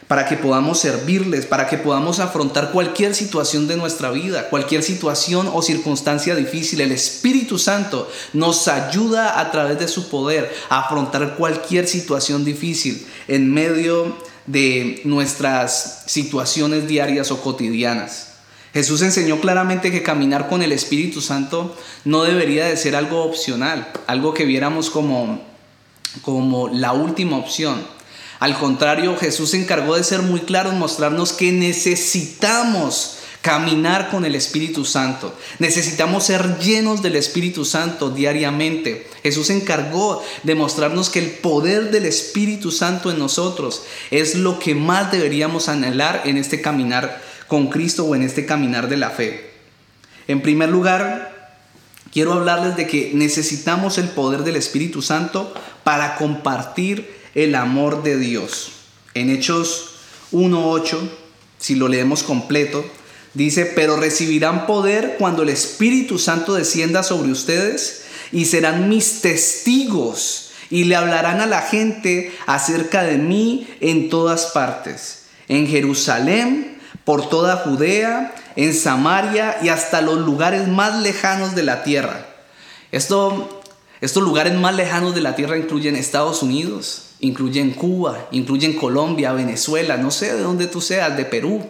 para 0.07 0.25
que 0.25 0.37
podamos 0.37 0.79
servirles, 0.79 1.45
para 1.45 1.67
que 1.67 1.77
podamos 1.77 2.19
afrontar 2.19 2.71
cualquier 2.71 3.13
situación 3.13 3.67
de 3.67 3.75
nuestra 3.75 4.09
vida, 4.09 4.49
cualquier 4.49 4.81
situación 4.81 5.49
o 5.53 5.61
circunstancia 5.61 6.33
difícil. 6.35 6.79
El 6.79 6.93
Espíritu 6.93 7.59
Santo 7.59 8.09
nos 8.33 8.67
ayuda 8.67 9.39
a 9.39 9.51
través 9.51 9.79
de 9.79 9.87
su 9.87 10.09
poder 10.09 10.53
a 10.69 10.85
afrontar 10.85 11.35
cualquier 11.35 11.87
situación 11.87 12.45
difícil 12.45 13.05
en 13.27 13.53
medio 13.53 14.15
de 14.45 15.01
nuestras 15.03 16.03
situaciones 16.05 16.87
diarias 16.87 17.31
o 17.31 17.41
cotidianas. 17.41 18.29
Jesús 18.73 19.01
enseñó 19.01 19.41
claramente 19.41 19.91
que 19.91 20.03
caminar 20.03 20.47
con 20.47 20.61
el 20.61 20.71
Espíritu 20.71 21.19
Santo 21.19 21.75
no 22.05 22.23
debería 22.23 22.65
de 22.65 22.77
ser 22.77 22.95
algo 22.95 23.23
opcional, 23.23 23.91
algo 24.07 24.33
que 24.33 24.45
viéramos 24.45 24.89
como, 24.89 25.41
como 26.21 26.69
la 26.69 26.93
última 26.93 27.37
opción 27.37 27.96
al 28.39 28.57
contrario, 28.57 29.17
Jesús 29.17 29.51
se 29.51 29.61
encargó 29.61 29.95
de 29.95 30.03
ser 30.03 30.21
muy 30.21 30.41
claro 30.41 30.71
en 30.71 30.79
mostrarnos 30.79 31.33
que 31.33 31.51
necesitamos 31.51 33.17
caminar 33.41 34.09
con 34.09 34.25
el 34.25 34.35
Espíritu 34.35 34.85
Santo. 34.85 35.33
Necesitamos 35.59 36.25
ser 36.25 36.59
llenos 36.59 37.01
del 37.01 37.15
Espíritu 37.15 37.65
Santo 37.65 38.09
diariamente. 38.09 39.07
Jesús 39.23 39.47
se 39.47 39.55
encargó 39.55 40.23
de 40.43 40.53
mostrarnos 40.53 41.09
que 41.09 41.19
el 41.19 41.31
poder 41.31 41.89
del 41.89 42.05
Espíritu 42.05 42.71
Santo 42.71 43.09
en 43.09 43.19
nosotros 43.19 43.83
es 44.11 44.35
lo 44.35 44.59
que 44.59 44.75
más 44.75 45.11
deberíamos 45.11 45.69
anhelar 45.69 46.23
en 46.25 46.37
este 46.37 46.61
caminar 46.61 47.21
con 47.47 47.67
Cristo 47.69 48.03
o 48.03 48.15
en 48.15 48.21
este 48.21 48.45
caminar 48.45 48.89
de 48.89 48.97
la 48.97 49.09
fe. 49.09 49.51
En 50.27 50.41
primer 50.41 50.69
lugar, 50.69 51.61
quiero 52.11 52.33
hablarles 52.33 52.75
de 52.75 52.85
que 52.85 53.11
necesitamos 53.13 53.97
el 53.97 54.09
poder 54.09 54.43
del 54.43 54.57
Espíritu 54.57 55.01
Santo 55.01 55.53
para 55.83 56.17
compartir 56.17 57.16
el 57.37 57.53
amor 57.53 58.01
de 58.01 58.17
Dios. 58.17 58.71
En 59.13 59.29
Hechos 59.29 59.91
1.8, 60.31 60.97
si 61.59 61.75
lo 61.75 61.87
leemos 61.87 62.23
completo, 62.23 62.83
dice, 63.35 63.67
pero 63.67 63.95
recibirán 63.95 64.65
poder 64.65 65.17
cuando 65.19 65.43
el 65.43 65.49
Espíritu 65.49 66.17
Santo 66.17 66.55
descienda 66.55 67.03
sobre 67.03 67.31
ustedes 67.31 68.05
y 68.31 68.45
serán 68.45 68.89
mis 68.89 69.21
testigos 69.21 70.49
y 70.71 70.85
le 70.85 70.95
hablarán 70.95 71.39
a 71.39 71.45
la 71.45 71.61
gente 71.61 72.35
acerca 72.47 73.03
de 73.03 73.19
mí 73.19 73.67
en 73.81 74.09
todas 74.09 74.47
partes, 74.47 75.25
en 75.47 75.67
Jerusalén, 75.67 76.79
por 77.05 77.29
toda 77.29 77.57
Judea, 77.57 78.33
en 78.55 78.73
Samaria 78.73 79.59
y 79.61 79.69
hasta 79.69 80.01
los 80.01 80.17
lugares 80.17 80.67
más 80.67 81.03
lejanos 81.03 81.53
de 81.53 81.61
la 81.61 81.83
tierra. 81.83 82.25
Esto, 82.91 83.61
estos 84.01 84.23
lugares 84.23 84.55
más 84.55 84.73
lejanos 84.73 85.13
de 85.13 85.21
la 85.21 85.35
tierra 85.35 85.55
incluyen 85.55 85.95
Estados 85.95 86.41
Unidos, 86.41 87.06
incluyen 87.19 87.71
Cuba, 87.71 88.27
incluyen 88.31 88.73
Colombia, 88.73 89.33
Venezuela, 89.33 89.97
no 89.97 90.11
sé 90.11 90.33
de 90.33 90.41
dónde 90.41 90.67
tú 90.67 90.81
seas, 90.81 91.15
de 91.17 91.25
Perú. 91.25 91.63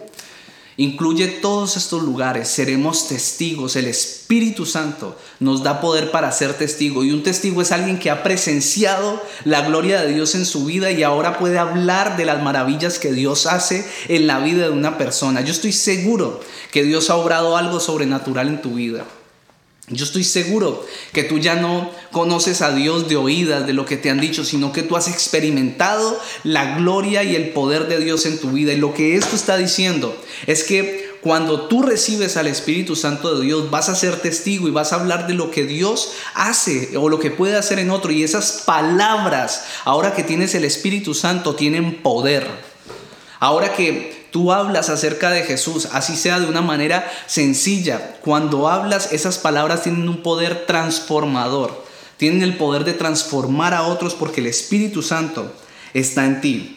Incluye 0.76 1.26
todos 1.26 1.76
estos 1.76 2.04
lugares, 2.04 2.46
seremos 2.46 3.08
testigos, 3.08 3.74
el 3.74 3.86
Espíritu 3.86 4.64
Santo 4.64 5.18
nos 5.40 5.64
da 5.64 5.80
poder 5.80 6.12
para 6.12 6.30
ser 6.30 6.54
testigo 6.54 7.02
y 7.02 7.10
un 7.10 7.24
testigo 7.24 7.62
es 7.62 7.72
alguien 7.72 7.98
que 7.98 8.10
ha 8.10 8.22
presenciado 8.22 9.20
la 9.44 9.62
gloria 9.62 10.00
de 10.00 10.14
Dios 10.14 10.36
en 10.36 10.46
su 10.46 10.66
vida 10.66 10.92
y 10.92 11.02
ahora 11.02 11.36
puede 11.36 11.58
hablar 11.58 12.16
de 12.16 12.26
las 12.26 12.44
maravillas 12.44 13.00
que 13.00 13.12
Dios 13.12 13.46
hace 13.46 13.84
en 14.06 14.28
la 14.28 14.38
vida 14.38 14.66
de 14.66 14.70
una 14.70 14.98
persona. 14.98 15.40
Yo 15.40 15.50
estoy 15.50 15.72
seguro 15.72 16.40
que 16.70 16.84
Dios 16.84 17.10
ha 17.10 17.16
obrado 17.16 17.56
algo 17.56 17.80
sobrenatural 17.80 18.46
en 18.46 18.62
tu 18.62 18.74
vida. 18.74 19.04
Yo 19.90 20.04
estoy 20.04 20.24
seguro 20.24 20.84
que 21.12 21.24
tú 21.24 21.38
ya 21.38 21.54
no 21.54 21.90
conoces 22.12 22.60
a 22.60 22.72
Dios 22.74 23.08
de 23.08 23.16
oídas, 23.16 23.66
de 23.66 23.72
lo 23.72 23.86
que 23.86 23.96
te 23.96 24.10
han 24.10 24.20
dicho, 24.20 24.44
sino 24.44 24.72
que 24.72 24.82
tú 24.82 24.96
has 24.96 25.08
experimentado 25.08 26.20
la 26.44 26.76
gloria 26.76 27.22
y 27.22 27.34
el 27.34 27.50
poder 27.50 27.88
de 27.88 27.98
Dios 27.98 28.26
en 28.26 28.38
tu 28.38 28.50
vida. 28.50 28.72
Y 28.72 28.76
lo 28.76 28.92
que 28.92 29.16
esto 29.16 29.34
está 29.34 29.56
diciendo 29.56 30.14
es 30.46 30.64
que 30.64 31.08
cuando 31.20 31.62
tú 31.68 31.82
recibes 31.82 32.36
al 32.36 32.46
Espíritu 32.46 32.96
Santo 32.96 33.38
de 33.38 33.44
Dios, 33.44 33.70
vas 33.70 33.88
a 33.88 33.94
ser 33.94 34.16
testigo 34.16 34.68
y 34.68 34.70
vas 34.70 34.92
a 34.92 34.96
hablar 34.96 35.26
de 35.26 35.34
lo 35.34 35.50
que 35.50 35.64
Dios 35.64 36.12
hace 36.34 36.96
o 36.96 37.08
lo 37.08 37.18
que 37.18 37.30
puede 37.30 37.56
hacer 37.56 37.78
en 37.78 37.90
otro. 37.90 38.12
Y 38.12 38.22
esas 38.22 38.62
palabras, 38.66 39.64
ahora 39.84 40.14
que 40.14 40.22
tienes 40.22 40.54
el 40.54 40.64
Espíritu 40.64 41.14
Santo, 41.14 41.54
tienen 41.54 42.02
poder. 42.02 42.46
Ahora 43.40 43.72
que 43.72 44.17
tú 44.30 44.52
hablas 44.52 44.88
acerca 44.88 45.30
de 45.30 45.42
Jesús, 45.42 45.88
así 45.92 46.16
sea 46.16 46.40
de 46.40 46.46
una 46.46 46.62
manera 46.62 47.10
sencilla, 47.26 48.16
cuando 48.22 48.68
hablas 48.68 49.12
esas 49.12 49.38
palabras 49.38 49.82
tienen 49.82 50.08
un 50.08 50.22
poder 50.22 50.66
transformador, 50.66 51.84
tienen 52.16 52.42
el 52.42 52.56
poder 52.56 52.84
de 52.84 52.94
transformar 52.94 53.74
a 53.74 53.84
otros 53.84 54.14
porque 54.14 54.40
el 54.40 54.46
Espíritu 54.46 55.02
Santo 55.02 55.52
está 55.94 56.24
en 56.24 56.40
ti. 56.40 56.74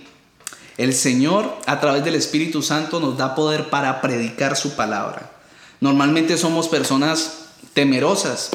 El 0.78 0.94
Señor 0.94 1.58
a 1.66 1.80
través 1.80 2.04
del 2.04 2.16
Espíritu 2.16 2.62
Santo 2.62 3.00
nos 3.00 3.18
da 3.18 3.36
poder 3.36 3.70
para 3.70 4.02
predicar 4.02 4.56
su 4.56 4.76
palabra. 4.76 5.32
Normalmente 5.80 6.38
somos 6.38 6.68
personas 6.68 7.46
temerosas 7.74 8.52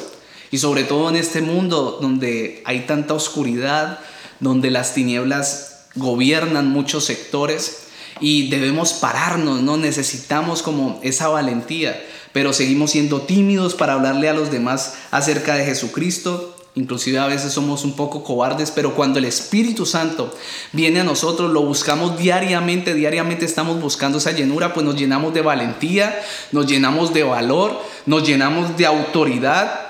y 0.51 0.57
sobre 0.57 0.83
todo 0.83 1.09
en 1.09 1.15
este 1.15 1.41
mundo 1.41 1.99
donde 2.01 2.61
hay 2.65 2.81
tanta 2.81 3.13
oscuridad, 3.13 3.99
donde 4.39 4.71
las 4.71 4.93
tinieblas 4.93 5.87
gobiernan 5.95 6.69
muchos 6.69 7.05
sectores, 7.05 7.86
y 8.19 8.49
debemos 8.49 8.93
pararnos, 8.93 9.61
no 9.61 9.77
necesitamos 9.77 10.61
como 10.61 10.99
esa 11.03 11.27
valentía, 11.27 12.01
pero 12.33 12.53
seguimos 12.53 12.91
siendo 12.91 13.21
tímidos 13.21 13.75
para 13.75 13.93
hablarle 13.93 14.29
a 14.29 14.33
los 14.33 14.51
demás 14.51 14.95
acerca 15.11 15.55
de 15.55 15.65
Jesucristo. 15.65 16.53
Inclusive 16.75 17.17
a 17.17 17.25
veces 17.25 17.53
somos 17.53 17.83
un 17.83 17.95
poco 17.95 18.23
cobardes, 18.23 18.69
pero 18.69 18.93
cuando 18.93 19.17
el 19.17 19.25
Espíritu 19.25 19.87
Santo 19.87 20.31
viene 20.73 20.99
a 20.99 21.03
nosotros, 21.03 21.51
lo 21.51 21.63
buscamos 21.63 22.19
diariamente, 22.19 22.93
diariamente 22.93 23.45
estamos 23.45 23.81
buscando 23.81 24.19
esa 24.19 24.31
llenura, 24.31 24.75
pues 24.75 24.85
nos 24.85 24.95
llenamos 24.95 25.33
de 25.33 25.41
valentía, 25.41 26.21
nos 26.51 26.67
llenamos 26.67 27.13
de 27.13 27.23
valor, 27.23 27.81
nos 28.05 28.27
llenamos 28.27 28.77
de 28.77 28.85
autoridad 28.85 29.87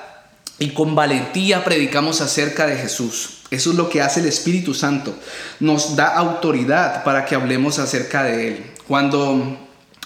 y 0.60 0.70
con 0.70 0.96
valentía 0.96 1.66
predicamos 1.66 2.22
acerca 2.22 2.66
de 2.66 2.78
Jesús. 2.78 3.37
Eso 3.50 3.72
es 3.72 3.78
lo 3.78 3.90
que 3.90 4.02
hace 4.02 4.20
el 4.20 4.26
Espíritu 4.26 4.74
Santo. 4.74 5.16
Nos 5.60 5.96
da 5.96 6.16
autoridad 6.16 7.04
para 7.04 7.26
que 7.26 7.36
hablemos 7.36 7.80
acerca 7.80 8.24
de 8.24 8.48
Él. 8.48 8.72
Cuando, 8.88 9.58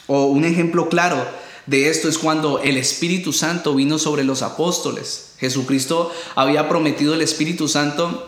o 0.08 0.26
un 0.26 0.46
ejemplo 0.46 0.90
claro 0.90 1.26
de 1.66 1.90
esto 1.90 2.08
es 2.08 2.18
cuando 2.18 2.60
el 2.60 2.78
Espíritu 2.78 3.34
Santo 3.34 3.74
vino 3.74 3.98
sobre 3.98 4.24
los 4.24 4.42
apóstoles. 4.42 5.34
Jesucristo 5.40 6.12
había 6.36 6.70
prometido 6.70 7.14
el 7.16 7.22
Espíritu 7.22 7.68
Santo 7.68 8.28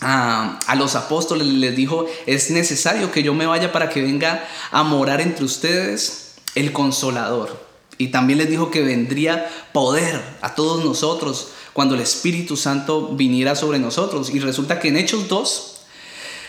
a, 0.00 0.58
a, 0.66 0.74
los 0.74 0.94
apóstoles, 0.94 1.46
les 1.46 1.74
dijo, 1.74 2.06
es 2.26 2.50
necesario 2.50 3.10
que 3.10 3.22
yo 3.22 3.34
me 3.34 3.46
vaya 3.46 3.72
para 3.72 3.88
que 3.88 4.02
venga 4.02 4.46
a 4.70 4.82
morar 4.82 5.20
entre 5.20 5.44
ustedes 5.44 6.34
el 6.54 6.72
consolador. 6.72 7.66
Y 7.98 8.08
también 8.08 8.38
les 8.38 8.50
dijo 8.50 8.70
que 8.70 8.82
vendría 8.82 9.48
poder 9.72 10.20
a 10.42 10.54
todos 10.54 10.84
nosotros 10.84 11.48
cuando 11.76 11.94
el 11.94 12.00
Espíritu 12.00 12.56
Santo 12.56 13.08
viniera 13.08 13.54
sobre 13.54 13.78
nosotros. 13.78 14.30
Y 14.30 14.38
resulta 14.38 14.80
que 14.80 14.88
en 14.88 14.96
Hechos 14.96 15.28
2 15.28 15.74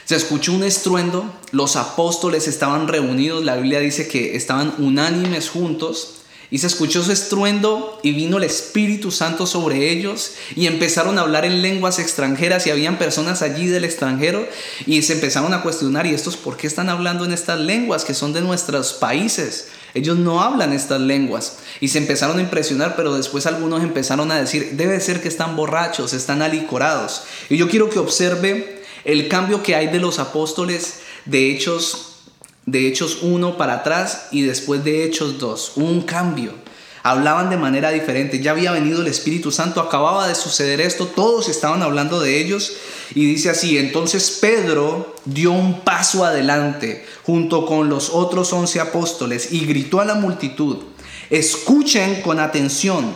se 0.05 0.15
escuchó 0.15 0.53
un 0.53 0.63
estruendo, 0.63 1.29
los 1.51 1.75
apóstoles 1.75 2.47
estaban 2.47 2.87
reunidos, 2.87 3.43
la 3.43 3.57
Biblia 3.57 3.81
dice 3.81 4.07
que 4.07 4.37
estaban 4.37 4.73
unánimes 4.77 5.49
juntos. 5.49 6.13
Y 6.49 6.59
se 6.59 6.67
escuchó 6.67 7.03
su 7.03 7.11
estruendo 7.11 7.99
y 8.03 8.13
vino 8.13 8.37
el 8.37 8.45
Espíritu 8.45 9.11
Santo 9.11 9.45
sobre 9.47 9.91
ellos 9.91 10.31
y 10.55 10.65
empezaron 10.67 11.17
a 11.17 11.23
hablar 11.23 11.43
en 11.43 11.61
lenguas 11.61 11.99
extranjeras 11.99 12.65
y 12.65 12.71
habían 12.71 12.97
personas 12.97 13.41
allí 13.41 13.67
del 13.67 13.83
extranjero 13.83 14.47
y 14.85 15.01
se 15.01 15.11
empezaron 15.11 15.53
a 15.53 15.61
cuestionar, 15.61 16.05
¿y 16.05 16.13
estos 16.13 16.37
por 16.37 16.55
qué 16.55 16.67
están 16.67 16.87
hablando 16.87 17.25
en 17.25 17.33
estas 17.33 17.59
lenguas 17.59 18.05
que 18.05 18.13
son 18.13 18.31
de 18.31 18.39
nuestros 18.39 18.93
países? 18.93 19.67
Ellos 19.97 20.17
no 20.17 20.43
hablan 20.43 20.73
estas 20.73 21.01
lenguas. 21.01 21.57
Y 21.81 21.87
se 21.87 21.97
empezaron 21.97 22.37
a 22.37 22.41
impresionar, 22.41 22.95
pero 22.95 23.15
después 23.15 23.47
algunos 23.47 23.81
empezaron 23.81 24.31
a 24.31 24.39
decir, 24.39 24.73
debe 24.73 24.99
ser 24.99 25.21
que 25.21 25.27
están 25.27 25.55
borrachos, 25.55 26.13
están 26.13 26.43
alicorados. 26.43 27.23
Y 27.49 27.57
yo 27.57 27.67
quiero 27.67 27.89
que 27.89 27.97
observe 27.97 28.83
el 29.05 29.27
cambio 29.27 29.63
que 29.63 29.75
hay 29.75 29.87
de 29.87 29.99
los 29.99 30.19
apóstoles 30.19 30.99
de 31.25 31.49
Hechos, 31.49 32.19
de 32.67 32.87
Hechos 32.87 33.19
1 33.23 33.57
para 33.57 33.75
atrás 33.75 34.27
y 34.31 34.43
después 34.43 34.83
de 34.83 35.03
Hechos 35.03 35.39
2. 35.39 35.73
Un 35.77 36.01
cambio. 36.03 36.53
hablaban 37.01 37.49
de 37.49 37.57
manera 37.57 37.89
diferente. 37.89 38.39
Ya 38.39 38.51
había 38.51 38.73
venido 38.73 39.01
el 39.01 39.07
Espíritu 39.07 39.51
Santo, 39.51 39.81
acababa 39.81 40.27
de 40.27 40.35
suceder 40.35 40.81
esto, 40.81 41.07
todos 41.07 41.47
estaban 41.49 41.81
hablando 41.81 42.19
de 42.19 42.39
ellos. 42.39 42.73
Y 43.15 43.25
dice 43.25 43.49
así, 43.49 43.77
entonces 43.77 44.39
Pedro 44.41 45.16
dio 45.27 45.51
un 45.51 45.81
paso 45.81 46.25
adelante 46.25 47.05
junto 47.23 47.65
con 47.65 47.89
los 47.89 48.09
otros 48.09 48.53
once 48.53 48.79
apóstoles 48.79 49.51
y 49.51 49.65
gritó 49.65 49.99
a 49.99 50.05
la 50.05 50.15
multitud, 50.15 50.77
escuchen 51.29 52.21
con 52.21 52.39
atención, 52.39 53.11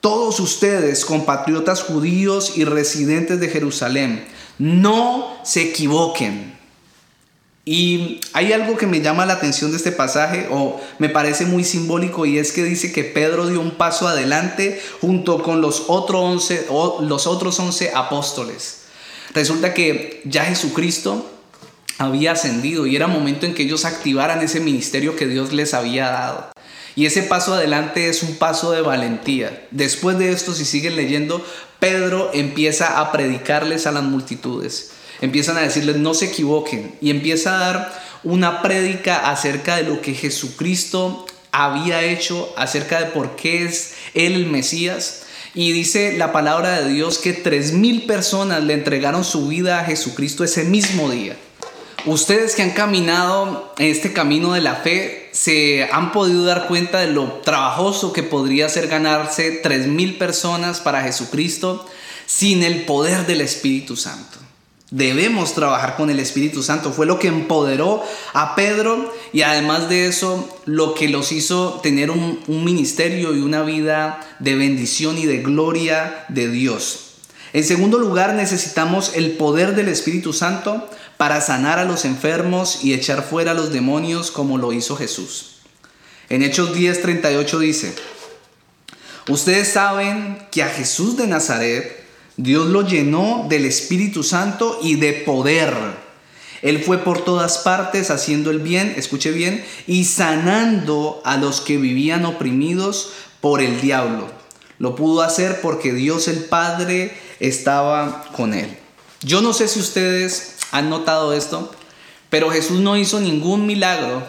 todos 0.00 0.38
ustedes, 0.40 1.04
compatriotas 1.04 1.82
judíos 1.82 2.56
y 2.56 2.64
residentes 2.64 3.40
de 3.40 3.48
Jerusalén, 3.48 4.24
no 4.58 5.38
se 5.44 5.62
equivoquen. 5.62 6.54
Y 7.66 8.20
hay 8.34 8.52
algo 8.52 8.76
que 8.76 8.86
me 8.86 9.00
llama 9.00 9.24
la 9.24 9.32
atención 9.32 9.70
de 9.70 9.78
este 9.78 9.90
pasaje 9.90 10.48
o 10.50 10.78
me 10.98 11.08
parece 11.08 11.46
muy 11.46 11.64
simbólico 11.64 12.26
y 12.26 12.38
es 12.38 12.52
que 12.52 12.62
dice 12.62 12.92
que 12.92 13.04
Pedro 13.04 13.48
dio 13.48 13.58
un 13.62 13.70
paso 13.70 14.06
adelante 14.06 14.82
junto 15.00 15.42
con 15.42 15.62
los, 15.62 15.84
otros 15.88 16.50
los 17.00 17.26
otros 17.26 17.58
11 17.58 17.92
apóstoles. 17.94 18.83
Resulta 19.34 19.74
que 19.74 20.22
ya 20.24 20.44
Jesucristo 20.44 21.30
había 21.98 22.32
ascendido 22.32 22.86
y 22.86 22.96
era 22.96 23.06
momento 23.06 23.46
en 23.46 23.54
que 23.54 23.64
ellos 23.64 23.84
activaran 23.84 24.40
ese 24.40 24.60
ministerio 24.60 25.16
que 25.16 25.26
Dios 25.26 25.52
les 25.52 25.74
había 25.74 26.08
dado. 26.08 26.52
Y 26.96 27.06
ese 27.06 27.22
paso 27.22 27.54
adelante 27.54 28.08
es 28.08 28.22
un 28.22 28.36
paso 28.36 28.70
de 28.70 28.80
valentía. 28.80 29.66
Después 29.72 30.16
de 30.18 30.30
esto, 30.30 30.54
si 30.54 30.64
siguen 30.64 30.96
leyendo, 30.96 31.44
Pedro 31.80 32.30
empieza 32.32 33.00
a 33.00 33.12
predicarles 33.12 33.86
a 33.86 33.92
las 33.92 34.04
multitudes 34.04 34.92
empiezan 35.20 35.56
a 35.56 35.62
decirles 35.62 35.96
no 35.96 36.14
se 36.14 36.26
equivoquen 36.26 36.94
y 37.00 37.10
empieza 37.10 37.56
a 37.56 37.60
dar 37.60 38.02
una 38.22 38.62
prédica 38.62 39.30
acerca 39.30 39.76
de 39.76 39.84
lo 39.84 40.00
que 40.00 40.14
Jesucristo 40.14 41.26
había 41.52 42.02
hecho, 42.02 42.52
acerca 42.56 43.00
de 43.00 43.06
por 43.06 43.36
qué 43.36 43.64
es 43.64 43.94
Él 44.14 44.34
el 44.34 44.46
Mesías. 44.46 45.23
Y 45.54 45.72
dice 45.72 46.18
la 46.18 46.32
palabra 46.32 46.80
de 46.80 46.92
Dios 46.92 47.18
que 47.18 47.32
tres 47.32 47.72
mil 47.72 48.06
personas 48.06 48.62
le 48.64 48.74
entregaron 48.74 49.24
su 49.24 49.46
vida 49.46 49.78
a 49.78 49.84
Jesucristo 49.84 50.42
ese 50.42 50.64
mismo 50.64 51.08
día. 51.10 51.36
Ustedes 52.06 52.54
que 52.54 52.62
han 52.62 52.72
caminado 52.72 53.72
en 53.78 53.86
este 53.86 54.12
camino 54.12 54.52
de 54.52 54.60
la 54.60 54.74
fe 54.74 55.30
se 55.32 55.88
han 55.90 56.12
podido 56.12 56.44
dar 56.44 56.66
cuenta 56.66 56.98
de 56.98 57.06
lo 57.06 57.40
trabajoso 57.44 58.12
que 58.12 58.22
podría 58.22 58.68
ser 58.68 58.88
ganarse 58.88 59.52
tres 59.52 59.86
mil 59.86 60.18
personas 60.18 60.80
para 60.80 61.02
Jesucristo 61.02 61.86
sin 62.26 62.62
el 62.62 62.84
poder 62.84 63.26
del 63.26 63.40
Espíritu 63.40 63.96
Santo. 63.96 64.38
Debemos 64.90 65.54
trabajar 65.54 65.96
con 65.96 66.10
el 66.10 66.20
Espíritu 66.20 66.62
Santo. 66.62 66.92
Fue 66.92 67.06
lo 67.06 67.18
que 67.18 67.28
empoderó 67.28 68.04
a 68.32 68.54
Pedro 68.54 69.12
y 69.34 69.42
además 69.42 69.88
de 69.88 70.06
eso 70.06 70.48
lo 70.64 70.94
que 70.94 71.08
los 71.08 71.32
hizo 71.32 71.80
tener 71.82 72.12
un, 72.12 72.38
ministerio 72.46 73.34
y 73.34 73.40
una 73.40 73.62
vida 73.64 74.20
de 74.38 74.54
bendición 74.54 75.18
y 75.18 75.26
de 75.26 75.38
gloria 75.38 76.24
de 76.28 76.48
Dios. 76.48 77.16
En 77.52 77.64
segundo 77.64 77.98
lugar, 77.98 78.34
necesitamos 78.34 79.10
el 79.16 79.32
poder 79.32 79.74
del 79.74 79.88
Espíritu 79.88 80.32
Santo 80.32 80.88
para 81.16 81.40
sanar 81.40 81.80
a 81.80 81.84
los 81.84 82.04
enfermos 82.04 82.84
y 82.84 82.94
echar 82.94 83.24
fuera 83.24 83.50
a 83.50 83.54
los 83.54 83.72
demonios 83.72 84.30
como 84.30 84.56
lo 84.56 84.72
hizo 84.72 84.94
Jesús. 84.94 85.56
En 86.28 86.44
Hechos 86.44 86.72
10:38 86.72 87.58
dice, 87.58 87.92
ustedes 89.28 89.66
saben 89.66 90.46
que 90.52 90.62
a 90.62 90.68
Jesús 90.68 91.16
de 91.16 91.26
Nazaret, 91.26 92.04
Dios 92.36 92.68
lo 92.68 92.82
llenó 92.82 93.46
del 93.48 93.64
Espíritu 93.64 94.22
Santo 94.22 94.78
y 94.80 94.94
de 94.94 95.12
poder. 95.12 96.03
Él 96.64 96.82
fue 96.82 96.96
por 96.96 97.22
todas 97.26 97.58
partes 97.58 98.10
haciendo 98.10 98.50
el 98.50 98.58
bien, 98.58 98.94
escuche 98.96 99.32
bien, 99.32 99.62
y 99.86 100.06
sanando 100.06 101.20
a 101.26 101.36
los 101.36 101.60
que 101.60 101.76
vivían 101.76 102.24
oprimidos 102.24 103.10
por 103.42 103.60
el 103.60 103.82
diablo. 103.82 104.28
Lo 104.78 104.96
pudo 104.96 105.20
hacer 105.20 105.60
porque 105.60 105.92
Dios 105.92 106.26
el 106.26 106.46
Padre 106.46 107.14
estaba 107.38 108.24
con 108.34 108.54
él. 108.54 108.78
Yo 109.20 109.42
no 109.42 109.52
sé 109.52 109.68
si 109.68 109.78
ustedes 109.78 110.56
han 110.70 110.88
notado 110.88 111.34
esto, 111.34 111.70
pero 112.30 112.50
Jesús 112.50 112.80
no 112.80 112.96
hizo 112.96 113.20
ningún 113.20 113.66
milagro 113.66 114.22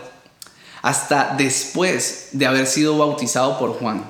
hasta 0.81 1.35
después 1.37 2.31
de 2.33 2.47
haber 2.47 2.67
sido 2.67 2.97
bautizado 2.97 3.57
por 3.57 3.79
Juan. 3.79 4.03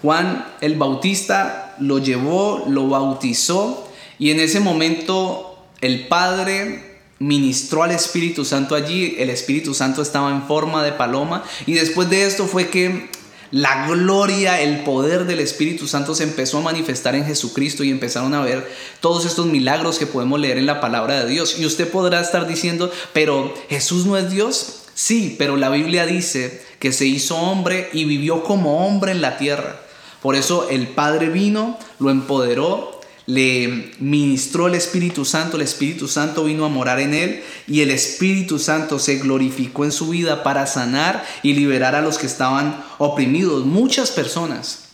Juan 0.00 0.46
el 0.60 0.76
Bautista 0.76 1.74
lo 1.80 1.98
llevó, 1.98 2.66
lo 2.68 2.86
bautizó 2.86 3.88
y 4.20 4.30
en 4.30 4.38
ese 4.38 4.60
momento 4.60 5.66
el 5.80 6.06
Padre 6.06 6.91
ministró 7.22 7.84
al 7.84 7.92
Espíritu 7.92 8.44
Santo 8.44 8.74
allí, 8.74 9.14
el 9.18 9.30
Espíritu 9.30 9.74
Santo 9.74 10.02
estaba 10.02 10.30
en 10.30 10.42
forma 10.42 10.82
de 10.82 10.92
paloma 10.92 11.44
y 11.66 11.74
después 11.74 12.10
de 12.10 12.26
esto 12.26 12.46
fue 12.46 12.68
que 12.68 13.08
la 13.52 13.86
gloria, 13.86 14.60
el 14.60 14.82
poder 14.82 15.26
del 15.26 15.38
Espíritu 15.38 15.86
Santo 15.86 16.14
se 16.14 16.24
empezó 16.24 16.58
a 16.58 16.62
manifestar 16.62 17.14
en 17.14 17.26
Jesucristo 17.26 17.84
y 17.84 17.90
empezaron 17.90 18.34
a 18.34 18.42
ver 18.42 18.68
todos 19.00 19.24
estos 19.24 19.46
milagros 19.46 19.98
que 19.98 20.06
podemos 20.06 20.40
leer 20.40 20.58
en 20.58 20.66
la 20.66 20.80
palabra 20.80 21.22
de 21.22 21.30
Dios. 21.30 21.58
Y 21.58 21.66
usted 21.66 21.88
podrá 21.88 22.20
estar 22.20 22.48
diciendo, 22.48 22.90
pero 23.12 23.52
Jesús 23.68 24.06
no 24.06 24.16
es 24.16 24.30
Dios. 24.30 24.84
Sí, 24.94 25.36
pero 25.38 25.58
la 25.58 25.68
Biblia 25.68 26.06
dice 26.06 26.62
que 26.78 26.92
se 26.92 27.04
hizo 27.04 27.36
hombre 27.36 27.90
y 27.92 28.06
vivió 28.06 28.42
como 28.42 28.86
hombre 28.86 29.12
en 29.12 29.20
la 29.20 29.36
tierra. 29.36 29.82
Por 30.22 30.34
eso 30.34 30.68
el 30.70 30.88
Padre 30.88 31.28
vino, 31.28 31.78
lo 31.98 32.08
empoderó, 32.08 32.91
le 33.26 33.92
ministró 34.00 34.66
el 34.66 34.74
Espíritu 34.74 35.24
Santo, 35.24 35.56
el 35.56 35.62
Espíritu 35.62 36.08
Santo 36.08 36.44
vino 36.44 36.64
a 36.64 36.68
morar 36.68 37.00
en 37.00 37.14
él 37.14 37.42
y 37.68 37.80
el 37.80 37.90
Espíritu 37.90 38.58
Santo 38.58 38.98
se 38.98 39.18
glorificó 39.18 39.84
en 39.84 39.92
su 39.92 40.08
vida 40.08 40.42
para 40.42 40.66
sanar 40.66 41.24
y 41.42 41.54
liberar 41.54 41.94
a 41.94 42.02
los 42.02 42.18
que 42.18 42.26
estaban 42.26 42.84
oprimidos. 42.98 43.64
Muchas 43.64 44.10
personas 44.10 44.88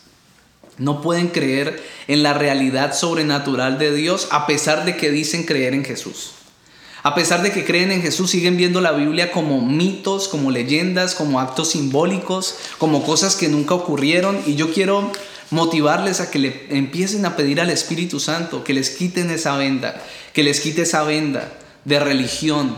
no 0.77 1.01
pueden 1.01 1.29
creer 1.29 1.83
en 2.07 2.23
la 2.23 2.35
realidad 2.35 2.95
sobrenatural 2.95 3.79
de 3.79 3.95
Dios 3.95 4.29
a 4.31 4.47
pesar 4.47 4.85
de 4.85 4.97
que 4.97 5.11
dicen 5.11 5.45
creer 5.45 5.75
en 5.75 5.85
Jesús. 5.85 6.33
A 7.03 7.15
pesar 7.15 7.43
de 7.43 7.53
que 7.53 7.65
creen 7.65 7.93
en 7.93 8.03
Jesús, 8.03 8.31
siguen 8.31 8.57
viendo 8.57 8.81
la 8.81 8.93
Biblia 8.93 9.31
como 9.31 9.63
mitos, 9.63 10.27
como 10.27 10.51
leyendas, 10.51 11.15
como 11.15 11.39
actos 11.41 11.71
simbólicos, 11.71 12.57
como 12.77 13.05
cosas 13.05 13.37
que 13.37 13.49
nunca 13.49 13.75
ocurrieron. 13.75 14.39
Y 14.47 14.57
yo 14.57 14.73
quiero 14.73 15.11
motivarles 15.51 16.21
a 16.21 16.31
que 16.31 16.39
le 16.39 16.67
empiecen 16.71 17.25
a 17.25 17.37
pedir 17.37 17.61
al 17.61 17.71
Espíritu 17.71 18.21
Santo 18.21 18.65
que 18.65 18.75
les 18.75 18.91
quiten 18.91 19.31
esa 19.31 19.57
venda, 19.57 20.03
que 20.33 20.43
les 20.43 20.61
quite 20.61 20.83
esa 20.83 21.03
venda 21.05 21.53
de 21.85 21.99
religión, 22.01 22.77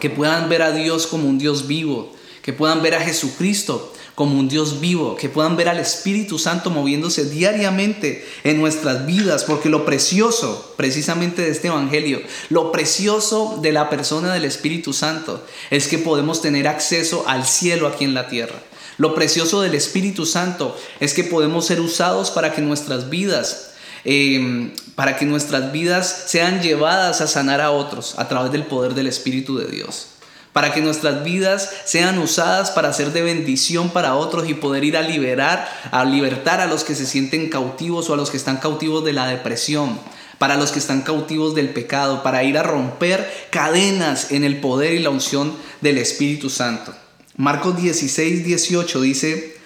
que 0.00 0.10
puedan 0.10 0.48
ver 0.48 0.62
a 0.62 0.72
Dios 0.72 1.06
como 1.06 1.28
un 1.28 1.38
Dios 1.38 1.66
vivo, 1.66 2.12
que 2.42 2.52
puedan 2.52 2.82
ver 2.82 2.94
a 2.94 3.00
Jesucristo 3.00 3.92
como 4.14 4.38
un 4.38 4.48
Dios 4.48 4.80
vivo, 4.80 5.16
que 5.16 5.30
puedan 5.30 5.56
ver 5.56 5.68
al 5.68 5.78
Espíritu 5.78 6.38
Santo 6.38 6.68
moviéndose 6.70 7.24
diariamente 7.30 8.26
en 8.44 8.60
nuestras 8.60 9.06
vidas, 9.06 9.44
porque 9.44 9.70
lo 9.70 9.86
precioso 9.86 10.74
precisamente 10.76 11.42
de 11.42 11.50
este 11.50 11.68
Evangelio, 11.68 12.20
lo 12.50 12.70
precioso 12.72 13.58
de 13.62 13.72
la 13.72 13.88
persona 13.88 14.34
del 14.34 14.44
Espíritu 14.44 14.92
Santo 14.92 15.42
es 15.70 15.88
que 15.88 15.98
podemos 15.98 16.42
tener 16.42 16.68
acceso 16.68 17.24
al 17.26 17.46
cielo 17.46 17.86
aquí 17.86 18.04
en 18.04 18.14
la 18.14 18.28
tierra. 18.28 18.60
Lo 19.02 19.16
precioso 19.16 19.62
del 19.62 19.74
Espíritu 19.74 20.26
Santo 20.26 20.78
es 21.00 21.12
que 21.12 21.24
podemos 21.24 21.66
ser 21.66 21.80
usados 21.80 22.30
para 22.30 22.52
que 22.52 22.62
nuestras 22.62 23.10
vidas 23.10 23.72
em, 24.04 24.70
para 24.94 25.16
que 25.16 25.24
nuestras 25.24 25.72
vidas 25.72 26.26
sean 26.28 26.62
llevadas 26.62 27.20
a 27.20 27.26
sanar 27.26 27.60
a 27.60 27.72
otros 27.72 28.14
a 28.16 28.28
través 28.28 28.52
del 28.52 28.62
poder 28.62 28.94
del 28.94 29.08
Espíritu 29.08 29.58
de 29.58 29.66
Dios 29.66 30.06
para 30.52 30.72
que 30.72 30.80
nuestras 30.80 31.24
vidas 31.24 31.68
sean 31.84 32.16
usadas 32.18 32.70
para 32.70 32.92
ser 32.92 33.12
de 33.12 33.22
bendición 33.22 33.90
para 33.90 34.14
otros 34.14 34.48
y 34.48 34.54
poder 34.54 34.84
ir 34.84 34.96
a 34.96 35.02
liberar, 35.02 35.68
a 35.90 36.04
libertar 36.04 36.60
a 36.60 36.66
los 36.66 36.84
que 36.84 36.94
se 36.94 37.04
sienten 37.04 37.48
cautivos 37.48 38.08
o 38.08 38.14
a 38.14 38.16
los 38.16 38.30
que 38.30 38.36
están 38.36 38.58
cautivos 38.58 39.04
de 39.04 39.14
la 39.14 39.26
depresión, 39.26 39.98
para 40.38 40.56
los 40.56 40.70
que 40.70 40.78
están 40.78 41.02
cautivos 41.02 41.56
del 41.56 41.70
pecado, 41.70 42.22
para 42.22 42.44
ir 42.44 42.56
a 42.56 42.62
romper 42.62 43.48
cadenas 43.50 44.30
en 44.30 44.44
el 44.44 44.60
poder 44.60 44.92
y 44.92 45.00
la 45.00 45.10
unción 45.10 45.56
del 45.80 45.98
Espíritu 45.98 46.50
Santo. 46.50 46.94
Marcos 47.36 47.76
16, 47.76 48.44
18 48.44 49.00
dice, 49.00 49.56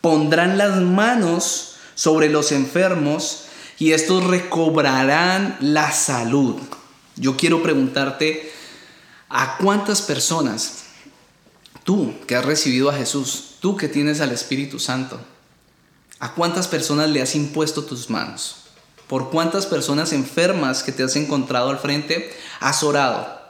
pondrán 0.00 0.58
las 0.58 0.80
manos 0.80 1.76
sobre 1.94 2.28
los 2.28 2.52
enfermos 2.52 3.44
y 3.78 3.92
estos 3.92 4.24
recobrarán 4.24 5.56
la 5.60 5.92
salud. 5.92 6.56
Yo 7.16 7.36
quiero 7.36 7.62
preguntarte, 7.62 8.50
¿A 9.34 9.56
cuántas 9.56 10.02
personas, 10.02 10.82
tú 11.84 12.12
que 12.26 12.36
has 12.36 12.44
recibido 12.44 12.90
a 12.90 12.94
Jesús, 12.94 13.54
tú 13.60 13.78
que 13.78 13.88
tienes 13.88 14.20
al 14.20 14.30
Espíritu 14.30 14.78
Santo, 14.78 15.18
a 16.18 16.34
cuántas 16.34 16.68
personas 16.68 17.08
le 17.08 17.22
has 17.22 17.34
impuesto 17.34 17.82
tus 17.84 18.10
manos? 18.10 18.56
¿Por 19.08 19.30
cuántas 19.30 19.64
personas 19.64 20.12
enfermas 20.12 20.82
que 20.82 20.92
te 20.92 21.02
has 21.02 21.16
encontrado 21.16 21.70
al 21.70 21.78
frente 21.78 22.30
has 22.60 22.82
orado? 22.82 23.40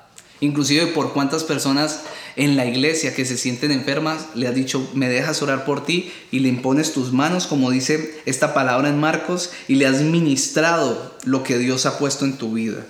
Inclusive 0.43 0.89
por 0.89 1.13
cuántas 1.13 1.45
personas 1.45 2.01
en 2.35 2.57
la 2.57 2.67
iglesia 2.67 3.15
que 3.15 3.25
se 3.25 3.37
sienten 3.37 3.71
enfermas 3.71 4.27
le 4.35 4.49
has 4.49 4.55
dicho, 4.57 4.91
me 4.93 5.09
dejas 5.09 5.41
orar 5.41 5.65
por 5.65 5.87
ti 5.87 6.13
y 6.33 6.41
le 6.41 6.49
impones 6.49 6.93
tus 6.93 7.13
manos, 7.13 7.47
como 7.47 7.71
dice 7.71 8.21
esta 8.27 8.53
palabra 8.53 8.89
en 8.89 8.99
Marcos, 8.99 9.53
y 9.69 9.77
le 9.77 9.87
has 9.87 10.01
ministrado 10.01 11.17
lo 11.23 11.45
que 11.45 11.59
Dios 11.59 11.87
ha 11.87 11.97
puesto 11.97 12.25
en 12.25 12.39
tu 12.39 12.55
vida. 12.55 12.85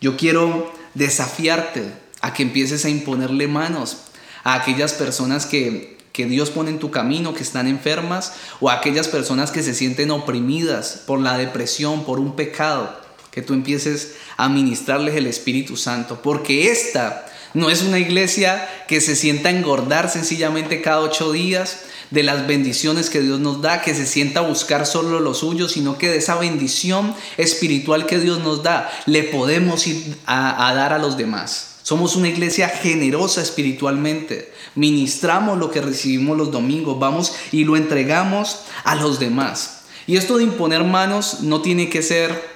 Yo 0.00 0.16
quiero 0.16 0.72
desafiarte 0.94 1.82
a 2.20 2.32
que 2.34 2.44
empieces 2.44 2.84
a 2.84 2.88
imponerle 2.88 3.48
manos 3.48 3.96
a 4.44 4.54
aquellas 4.54 4.92
personas 4.92 5.44
que 5.44 5.92
que 6.12 6.26
Dios 6.26 6.50
pone 6.50 6.70
en 6.70 6.78
tu 6.78 6.90
camino, 6.90 7.32
que 7.32 7.42
están 7.42 7.66
enfermas, 7.66 8.34
o 8.60 8.68
a 8.68 8.74
aquellas 8.74 9.08
personas 9.08 9.50
que 9.50 9.62
se 9.62 9.74
sienten 9.74 10.10
oprimidas 10.10 11.02
por 11.06 11.18
la 11.18 11.38
depresión, 11.38 12.04
por 12.04 12.20
un 12.20 12.36
pecado, 12.36 13.01
que 13.32 13.42
tú 13.42 13.54
empieces 13.54 14.14
a 14.36 14.48
ministrarles 14.48 15.16
el 15.16 15.26
Espíritu 15.26 15.76
Santo, 15.76 16.22
porque 16.22 16.70
esta 16.70 17.26
no 17.54 17.70
es 17.70 17.82
una 17.82 17.98
iglesia 17.98 18.68
que 18.86 19.00
se 19.00 19.16
sienta 19.16 19.50
engordar 19.50 20.08
sencillamente 20.08 20.80
cada 20.80 21.00
ocho 21.00 21.32
días 21.32 21.80
de 22.10 22.22
las 22.22 22.46
bendiciones 22.46 23.10
que 23.10 23.20
Dios 23.20 23.40
nos 23.40 23.60
da, 23.60 23.80
que 23.80 23.94
se 23.94 24.06
sienta 24.06 24.40
a 24.40 24.46
buscar 24.46 24.86
solo 24.86 25.18
lo 25.18 25.34
suyo, 25.34 25.68
sino 25.68 25.98
que 25.98 26.10
de 26.10 26.18
esa 26.18 26.36
bendición 26.36 27.14
espiritual 27.38 28.06
que 28.06 28.18
Dios 28.18 28.38
nos 28.40 28.62
da, 28.62 28.90
le 29.06 29.24
podemos 29.24 29.86
ir 29.86 30.16
a 30.26 30.72
dar 30.74 30.92
a 30.92 30.98
los 30.98 31.16
demás. 31.16 31.72
Somos 31.82 32.14
una 32.14 32.28
iglesia 32.28 32.68
generosa 32.68 33.42
espiritualmente. 33.42 34.52
Ministramos 34.76 35.58
lo 35.58 35.70
que 35.70 35.80
recibimos 35.80 36.38
los 36.38 36.52
domingos, 36.52 36.98
vamos 36.98 37.34
y 37.50 37.64
lo 37.64 37.76
entregamos 37.76 38.60
a 38.84 38.94
los 38.94 39.18
demás. 39.18 39.80
Y 40.06 40.16
esto 40.16 40.38
de 40.38 40.44
imponer 40.44 40.84
manos 40.84 41.40
no 41.40 41.60
tiene 41.60 41.88
que 41.88 42.02
ser 42.02 42.51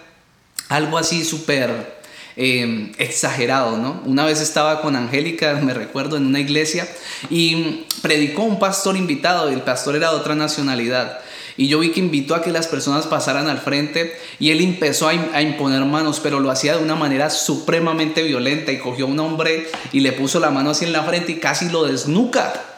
algo 0.68 0.98
así 0.98 1.24
súper 1.24 1.96
eh, 2.36 2.92
exagerado, 2.98 3.78
¿no? 3.78 4.02
Una 4.04 4.24
vez 4.24 4.40
estaba 4.40 4.82
con 4.82 4.94
Angélica, 4.94 5.54
me 5.62 5.72
recuerdo, 5.72 6.16
en 6.16 6.26
una 6.26 6.40
iglesia 6.40 6.86
y 7.30 7.86
predicó 8.02 8.42
un 8.42 8.58
pastor 8.58 8.96
invitado 8.96 9.50
y 9.50 9.54
el 9.54 9.62
pastor 9.62 9.96
era 9.96 10.10
de 10.10 10.16
otra 10.16 10.34
nacionalidad. 10.34 11.20
Y 11.56 11.68
yo 11.68 11.78
vi 11.78 11.90
que 11.90 12.00
invitó 12.00 12.34
a 12.34 12.42
que 12.42 12.52
las 12.52 12.66
personas 12.66 13.06
pasaran 13.06 13.48
al 13.48 13.58
frente 13.58 14.18
y 14.38 14.50
él 14.50 14.60
empezó 14.60 15.08
a, 15.08 15.40
imponer 15.40 15.82
manos, 15.86 16.20
pero 16.20 16.38
lo 16.38 16.50
hacía 16.50 16.76
de 16.76 16.82
una 16.82 16.94
manera 16.94 17.30
supremamente 17.30 18.22
violenta 18.22 18.72
y 18.72 18.78
cogió 18.78 19.06
a 19.06 19.08
un 19.08 19.18
hombre 19.20 19.66
y 19.92 20.00
le 20.00 20.12
puso 20.12 20.38
la 20.38 20.50
mano 20.50 20.70
así 20.70 20.84
en 20.84 20.92
la 20.92 21.04
frente 21.04 21.32
y 21.32 21.36
casi 21.36 21.70
lo 21.70 21.84
desnuca. 21.84 22.75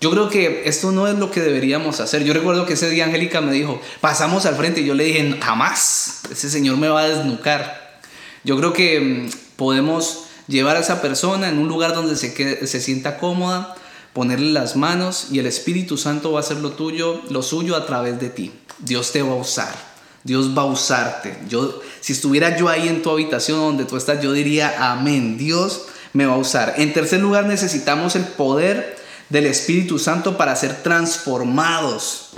Yo 0.00 0.12
creo 0.12 0.28
que 0.28 0.62
esto 0.66 0.92
no 0.92 1.08
es 1.08 1.18
lo 1.18 1.30
que 1.30 1.40
deberíamos 1.40 1.98
hacer. 1.98 2.22
Yo 2.22 2.32
recuerdo 2.32 2.66
que 2.66 2.74
ese 2.74 2.88
día 2.88 3.04
Angélica 3.04 3.40
me 3.40 3.52
dijo, 3.52 3.80
pasamos 4.00 4.46
al 4.46 4.54
frente 4.54 4.80
y 4.80 4.84
yo 4.84 4.94
le 4.94 5.04
dije, 5.04 5.36
jamás, 5.42 6.20
ese 6.30 6.48
señor 6.50 6.76
me 6.76 6.88
va 6.88 7.00
a 7.00 7.08
desnucar. 7.08 8.00
Yo 8.44 8.56
creo 8.56 8.72
que 8.72 9.00
mm, 9.00 9.56
podemos 9.56 10.26
llevar 10.46 10.76
a 10.76 10.80
esa 10.80 11.02
persona 11.02 11.48
en 11.48 11.58
un 11.58 11.66
lugar 11.66 11.94
donde 11.94 12.14
se, 12.14 12.66
se 12.66 12.80
sienta 12.80 13.18
cómoda, 13.18 13.74
ponerle 14.12 14.52
las 14.52 14.76
manos 14.76 15.28
y 15.32 15.40
el 15.40 15.46
Espíritu 15.46 15.96
Santo 15.96 16.30
va 16.30 16.38
a 16.38 16.42
hacer 16.42 16.58
lo 16.58 16.70
tuyo, 16.70 17.20
lo 17.30 17.42
suyo 17.42 17.74
a 17.74 17.84
través 17.84 18.20
de 18.20 18.30
ti. 18.30 18.52
Dios 18.78 19.10
te 19.10 19.22
va 19.22 19.32
a 19.32 19.36
usar. 19.36 19.88
Dios 20.22 20.56
va 20.56 20.62
a 20.62 20.66
usarte. 20.66 21.36
Yo, 21.48 21.80
si 22.00 22.12
estuviera 22.12 22.56
yo 22.56 22.68
ahí 22.68 22.86
en 22.86 23.02
tu 23.02 23.10
habitación 23.10 23.58
donde 23.58 23.84
tú 23.84 23.96
estás, 23.96 24.22
yo 24.22 24.32
diría 24.32 24.92
amén. 24.92 25.38
Dios 25.38 25.86
me 26.12 26.26
va 26.26 26.34
a 26.34 26.38
usar. 26.38 26.74
En 26.76 26.92
tercer 26.92 27.20
lugar, 27.20 27.46
necesitamos 27.46 28.14
el 28.14 28.24
poder 28.24 28.97
del 29.28 29.46
Espíritu 29.46 29.98
Santo 29.98 30.36
para 30.36 30.56
ser 30.56 30.82
transformados. 30.82 32.30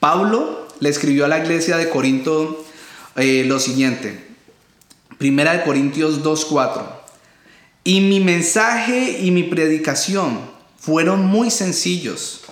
Pablo 0.00 0.68
le 0.80 0.88
escribió 0.88 1.24
a 1.24 1.28
la 1.28 1.38
iglesia 1.38 1.76
de 1.76 1.88
Corinto 1.88 2.64
eh, 3.16 3.44
lo 3.46 3.58
siguiente. 3.58 4.26
Primera 5.18 5.52
de 5.52 5.64
Corintios 5.64 6.22
2.4. 6.22 6.82
Y 7.84 8.00
mi 8.00 8.20
mensaje 8.20 9.20
y 9.22 9.30
mi 9.30 9.44
predicación 9.44 10.40
fueron 10.78 11.24
muy 11.24 11.50
sencillos. 11.50 12.42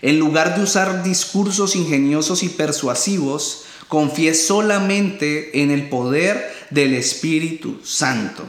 En 0.00 0.18
lugar 0.18 0.56
de 0.56 0.62
usar 0.62 1.02
discursos 1.02 1.76
ingeniosos 1.76 2.42
y 2.42 2.48
persuasivos, 2.48 3.64
confié 3.88 4.34
solamente 4.34 5.62
en 5.62 5.70
el 5.70 5.88
poder 5.88 6.54
del 6.70 6.94
Espíritu 6.94 7.80
Santo. 7.84 8.44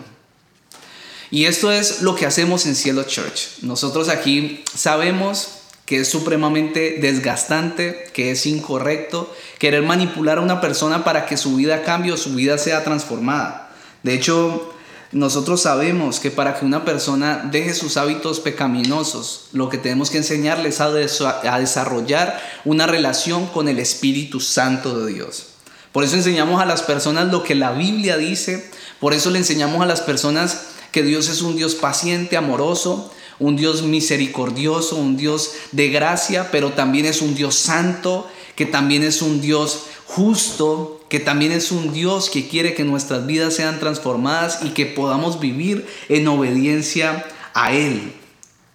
Y 1.31 1.45
esto 1.45 1.71
es 1.71 2.01
lo 2.01 2.15
que 2.15 2.25
hacemos 2.25 2.65
en 2.65 2.75
Cielo 2.75 3.03
Church. 3.03 3.59
Nosotros 3.61 4.09
aquí 4.09 4.63
sabemos 4.73 5.49
que 5.85 6.01
es 6.01 6.09
supremamente 6.09 6.97
desgastante, 6.99 8.05
que 8.13 8.31
es 8.31 8.45
incorrecto 8.45 9.33
querer 9.59 9.83
manipular 9.83 10.39
a 10.39 10.41
una 10.41 10.61
persona 10.61 11.03
para 11.03 11.25
que 11.25 11.37
su 11.37 11.55
vida 11.55 11.83
cambie 11.83 12.11
o 12.11 12.17
su 12.17 12.33
vida 12.33 12.57
sea 12.57 12.83
transformada. 12.83 13.71
De 14.01 14.13
hecho, 14.13 14.73
nosotros 15.11 15.61
sabemos 15.61 16.19
que 16.19 16.31
para 16.31 16.59
que 16.59 16.65
una 16.65 16.83
persona 16.83 17.47
deje 17.51 17.73
sus 17.73 17.97
hábitos 17.97 18.39
pecaminosos, 18.39 19.45
lo 19.53 19.69
que 19.69 19.77
tenemos 19.77 20.09
que 20.09 20.17
enseñarles 20.17 20.79
es 20.81 21.21
a, 21.21 21.59
desarrollar 21.59 22.41
una 22.65 22.87
relación 22.87 23.45
con 23.47 23.67
el 23.67 23.79
Espíritu 23.79 24.39
Santo 24.39 24.99
de 24.99 25.13
Dios. 25.13 25.47
Por 25.91 26.03
eso 26.03 26.15
enseñamos 26.15 26.61
a 26.61 26.65
las 26.65 26.81
personas 26.81 27.31
lo 27.31 27.43
que 27.43 27.55
la 27.55 27.71
Biblia 27.71 28.17
dice, 28.17 28.69
por 28.99 29.13
eso 29.13 29.29
le 29.29 29.39
enseñamos 29.39 29.81
a 29.81 29.85
las 29.85 30.01
personas 30.01 30.74
que 30.95 31.03
Dios 31.03 31.27
es 31.27 31.41
un 31.41 31.57
Dios 31.57 31.75
paciente, 31.75 32.37
amoroso, 32.37 33.11
un 33.37 33.57
Dios 33.57 33.83
misericordioso, 33.83 34.95
un 34.95 35.17
Dios 35.17 35.51
de 35.73 35.89
gracia, 35.89 36.51
pero 36.53 36.71
también 36.71 37.05
es 37.05 37.21
un 37.21 37.35
Dios 37.35 37.55
santo, 37.55 38.29
que 38.55 38.65
también 38.65 39.03
es 39.03 39.21
un 39.21 39.41
Dios 39.41 39.87
justo, 40.05 41.01
que 41.09 41.19
también 41.19 41.51
es 41.51 41.73
un 41.73 41.91
Dios 41.91 42.29
que 42.29 42.47
quiere 42.47 42.75
que 42.75 42.85
nuestras 42.85 43.25
vidas 43.25 43.53
sean 43.55 43.81
transformadas 43.81 44.59
y 44.63 44.69
que 44.69 44.85
podamos 44.85 45.41
vivir 45.41 45.85
en 46.07 46.29
obediencia 46.29 47.25
a 47.53 47.73
Él. 47.73 48.13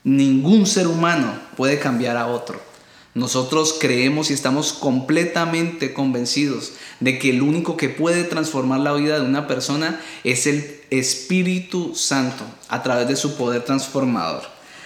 Ningún 0.05 0.67
ser 0.67 0.89
humano 0.89 1.33
puede 1.57 1.79
cambiar 1.79 2.19
a 2.19 2.27
otro. 2.27 2.70
Nosotros 3.15 3.77
creemos 3.81 4.31
y 4.31 4.35
estamos 4.35 4.73
completamente 4.73 5.93
convencidos 5.93 6.73
de 7.01 7.19
que 7.19 7.31
el 7.31 7.43
único 7.43 7.77
que 7.77 7.89
puede 7.89 8.23
transformar 8.23 8.81
la 8.81 8.93
vida 8.93 9.19
de 9.19 9.27
una 9.27 9.49
persona 9.49 10.01
es 10.23 10.47
el 10.47 10.81
Espíritu 10.91 11.95
Santo 11.97 12.45
a 12.69 12.83
través 12.85 13.09
de 13.09 13.17
su 13.17 13.37
poder 13.37 13.65
transformador. 13.65 14.43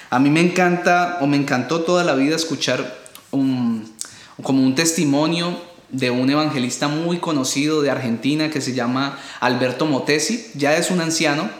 A 0.09 0.19
mí 0.19 0.31
me 0.31 0.41
encanta 0.41 1.19
o 1.21 1.27
me 1.27 1.37
encantó 1.37 1.83
toda 1.83 2.03
la 2.03 2.15
vida 2.15 2.35
escuchar 2.37 2.99
un, 3.31 3.93
como 4.43 4.63
un 4.63 4.75
testimonio 4.75 5.61
de 5.91 6.11
un 6.11 6.31
evangelista 6.31 6.89
muy 6.89 7.19
conocido 7.19 7.83
de 7.83 7.91
Argentina 7.91 8.49
que 8.49 8.61
se 8.61 8.75
llama 8.75 9.19
Alberto 9.41 9.87
Motesi, 9.87 10.51
ya 10.55 10.77
es 10.77 10.91
un 10.91 11.01
anciano, 11.01 11.51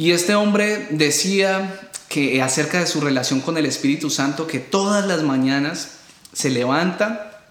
y 0.00 0.12
este 0.12 0.34
hombre 0.34 0.86
decía 0.88 1.78
que 2.08 2.40
acerca 2.40 2.80
de 2.80 2.86
su 2.86 3.02
relación 3.02 3.42
con 3.42 3.58
el 3.58 3.66
Espíritu 3.66 4.08
Santo, 4.08 4.46
que 4.46 4.58
todas 4.58 5.06
las 5.06 5.22
mañanas 5.24 5.98
se 6.32 6.48
levanta 6.48 7.42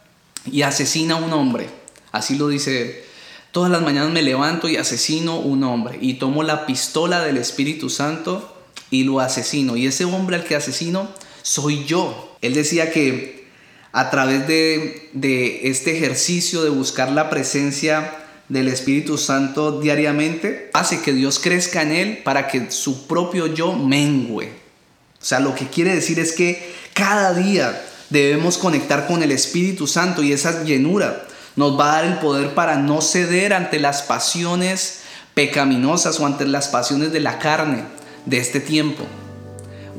y 0.52 0.64
asesina 0.64 1.14
a 1.14 1.18
un 1.18 1.32
hombre, 1.32 1.70
así 2.12 2.34
lo 2.34 2.48
dice 2.48 2.82
él. 2.82 2.96
Todas 3.52 3.70
las 3.70 3.84
mañanas 3.84 4.10
me 4.10 4.24
levanto 4.24 4.68
y 4.68 4.78
asesino 4.78 5.38
un 5.38 5.64
hombre 5.64 6.00
y 6.02 6.16
tomo 6.16 6.42
la 6.42 6.66
pistola 6.66 7.22
del 7.22 7.38
Espíritu 7.38 7.92
Santo 7.92 8.60
y 8.90 9.04
lo 9.04 9.20
asesino. 9.20 9.78
Y 9.78 9.86
ese 9.86 10.06
hombre 10.06 10.38
al 10.38 10.44
que 10.44 10.56
asesino 10.56 11.08
soy 11.44 11.86
yo. 11.86 12.36
Él 12.42 12.56
decía 12.56 12.92
que 12.92 13.48
a 13.92 14.10
través 14.10 14.48
de, 14.48 15.12
este 15.66 15.96
ejercicio 15.96 16.64
de 16.64 16.72
buscar 16.72 17.12
la 17.12 17.30
presencia 17.30 18.12
del 18.50 18.68
Espíritu 18.68 19.18
Santo 19.18 19.80
diariamente, 19.80 20.70
hace 20.74 21.02
que 21.02 21.14
Dios 21.14 21.40
crezca 21.40 21.82
en 21.84 21.92
él 21.92 22.18
para 22.24 22.48
que 22.48 22.72
su 22.72 23.08
propio 23.08 23.48
yo 23.48 23.74
mengüe. 23.74 24.52
O 25.22 25.26
sea, 25.26 25.40
lo 25.40 25.56
que 25.56 25.68
quiere 25.68 25.94
decir 25.94 26.20
es 26.20 26.34
que 26.34 26.74
cada 26.94 27.34
día 27.34 27.82
debemos 28.10 28.58
conectar 28.58 29.08
con 29.08 29.22
el 29.22 29.32
Espíritu 29.32 29.86
Santo 29.86 30.24
y 30.24 30.34
esa 30.34 30.64
llenura 30.64 31.26
nos 31.56 31.80
va 31.80 31.92
a 31.92 31.96
dar 32.02 32.06
el 32.06 32.18
poder 32.20 32.54
para 32.54 32.78
no 32.78 33.02
ceder 33.02 33.54
ante 33.54 33.80
las 33.80 34.02
pasiones 34.02 35.02
pecaminosas 35.34 36.20
o 36.20 36.26
ante 36.26 36.46
las 36.48 36.70
pasiones 36.70 37.12
de 37.12 37.20
la 37.20 37.38
carne 37.38 37.84
de 38.26 38.38
este 38.40 38.60
tiempo 38.60 39.06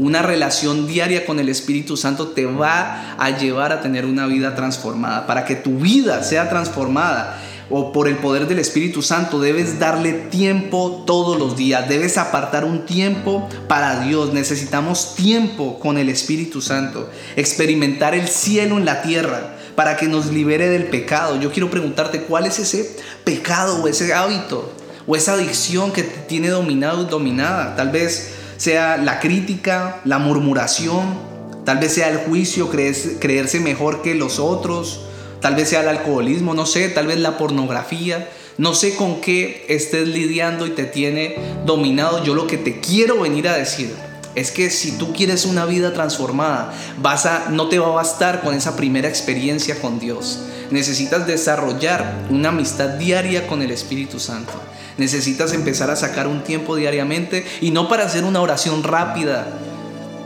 una 0.01 0.23
relación 0.23 0.87
diaria 0.87 1.27
con 1.27 1.39
el 1.39 1.51
Espíritu 1.51 1.97
Santo 1.97 2.29
te 2.29 2.47
va 2.47 3.15
a 3.19 3.31
llevar 3.37 3.71
a 3.71 3.83
tener 3.83 4.07
una 4.07 4.27
vida 4.27 4.55
transformada. 4.55 5.27
Para 5.27 5.45
que 5.45 5.57
tu 5.57 5.79
vida 5.79 6.23
sea 6.23 6.49
transformada 6.49 7.39
o 7.71 7.93
por 7.93 8.09
el 8.09 8.17
poder 8.17 8.49
del 8.49 8.59
Espíritu 8.59 9.01
Santo, 9.01 9.41
debes 9.41 9.79
darle 9.79 10.13
tiempo 10.13 11.05
todos 11.07 11.39
los 11.39 11.57
días, 11.57 11.89
debes 11.89 12.19
apartar 12.19 12.65
un 12.65 12.85
tiempo 12.85 13.49
para 13.69 14.01
Dios. 14.01 14.33
Necesitamos 14.33 15.15
tiempo 15.15 15.79
con 15.79 15.97
el 15.97 16.09
Espíritu 16.09 16.61
Santo, 16.61 17.09
experimentar 17.37 18.15
el 18.15 18.29
cielo 18.29 18.77
en 18.77 18.85
la 18.85 19.03
tierra 19.03 19.57
para 19.77 19.97
que 19.97 20.09
nos 20.09 20.27
libere 20.27 20.69
del 20.69 20.85
pecado. 20.85 21.41
Yo 21.41 21.53
quiero 21.53 21.71
preguntarte, 21.71 22.23
¿cuál 22.23 22.47
es 22.47 22.59
ese 22.59 22.97
pecado 23.25 23.83
o 23.83 23.89
ese 23.89 24.13
hábito 24.13 24.73
o 25.07 25.17
esa 25.17 25.35
adicción 25.35 25.93
que 25.93 26.03
te 26.03 26.19
tiene 26.23 26.49
dominado 26.49 27.05
dominada? 27.05 27.77
Tal 27.77 27.91
vez 27.91 28.33
sea 28.57 28.97
la 28.99 29.21
crítica, 29.21 30.01
la 30.05 30.19
murmuración, 30.19 31.31
tal 31.65 31.79
vez 31.79 31.95
sea 31.95 32.11
el 32.11 32.19
juicio, 32.19 32.69
creerse, 32.69 33.61
mejor 33.61 34.03
que 34.03 34.15
los 34.15 34.39
otros, 34.39 35.01
tal 35.41 35.55
vez 35.55 35.69
sea 35.69 35.83
el 35.83 35.89
alcoholismo, 35.89 36.55
no 36.55 36.67
sé, 36.67 36.89
tal 36.89 37.07
vez 37.07 37.19
la 37.19 37.39
pornografía. 37.39 38.29
No 38.59 38.75
sé 38.75 38.95
con 38.95 39.21
qué 39.21 39.65
estés 39.69 40.07
lidiando 40.09 40.67
y 40.67 40.71
te 40.71 40.85
tiene 40.85 41.37
dominado. 41.65 42.23
Yo 42.25 42.35
lo 42.35 42.47
que 42.47 42.59
te 42.59 42.81
quiero 42.81 43.21
venir 43.21 43.49
a 43.49 43.57
decir 43.57 43.95
es 44.35 44.51
que 44.51 44.71
si 44.71 44.93
tú 44.93 45.13
quieres 45.13 45.45
una 45.45 45.65
vida 45.65 45.93
transformada, 45.93 46.73
vas 47.01 47.27
a, 47.27 47.49
no 47.51 47.69
te 47.69 47.79
va 47.79 47.89
a 47.89 47.91
bastar 47.91 48.43
con 48.43 48.55
esa 48.55 48.77
primera 48.77 49.09
experiencia 49.09 49.81
con 49.81 49.99
Dios. 49.99 50.41
Necesitas 50.71 51.27
desarrollar 51.27 52.27
una 52.31 52.51
amistad 52.51 52.91
diaria 52.91 53.47
con 53.47 53.63
el 53.63 53.71
Espíritu 53.71 54.21
Santo. 54.21 54.53
Necesitas 54.99 55.53
empezar 55.53 55.91
a 55.91 55.97
sacar 55.97 56.29
un 56.29 56.45
tiempo 56.45 56.77
diariamente 56.77 57.45
y 57.61 57.71
no 57.71 57.89
para 57.89 58.05
hacer 58.05 58.25
una 58.25 58.41
oración 58.41 58.83
rápida 58.83 59.49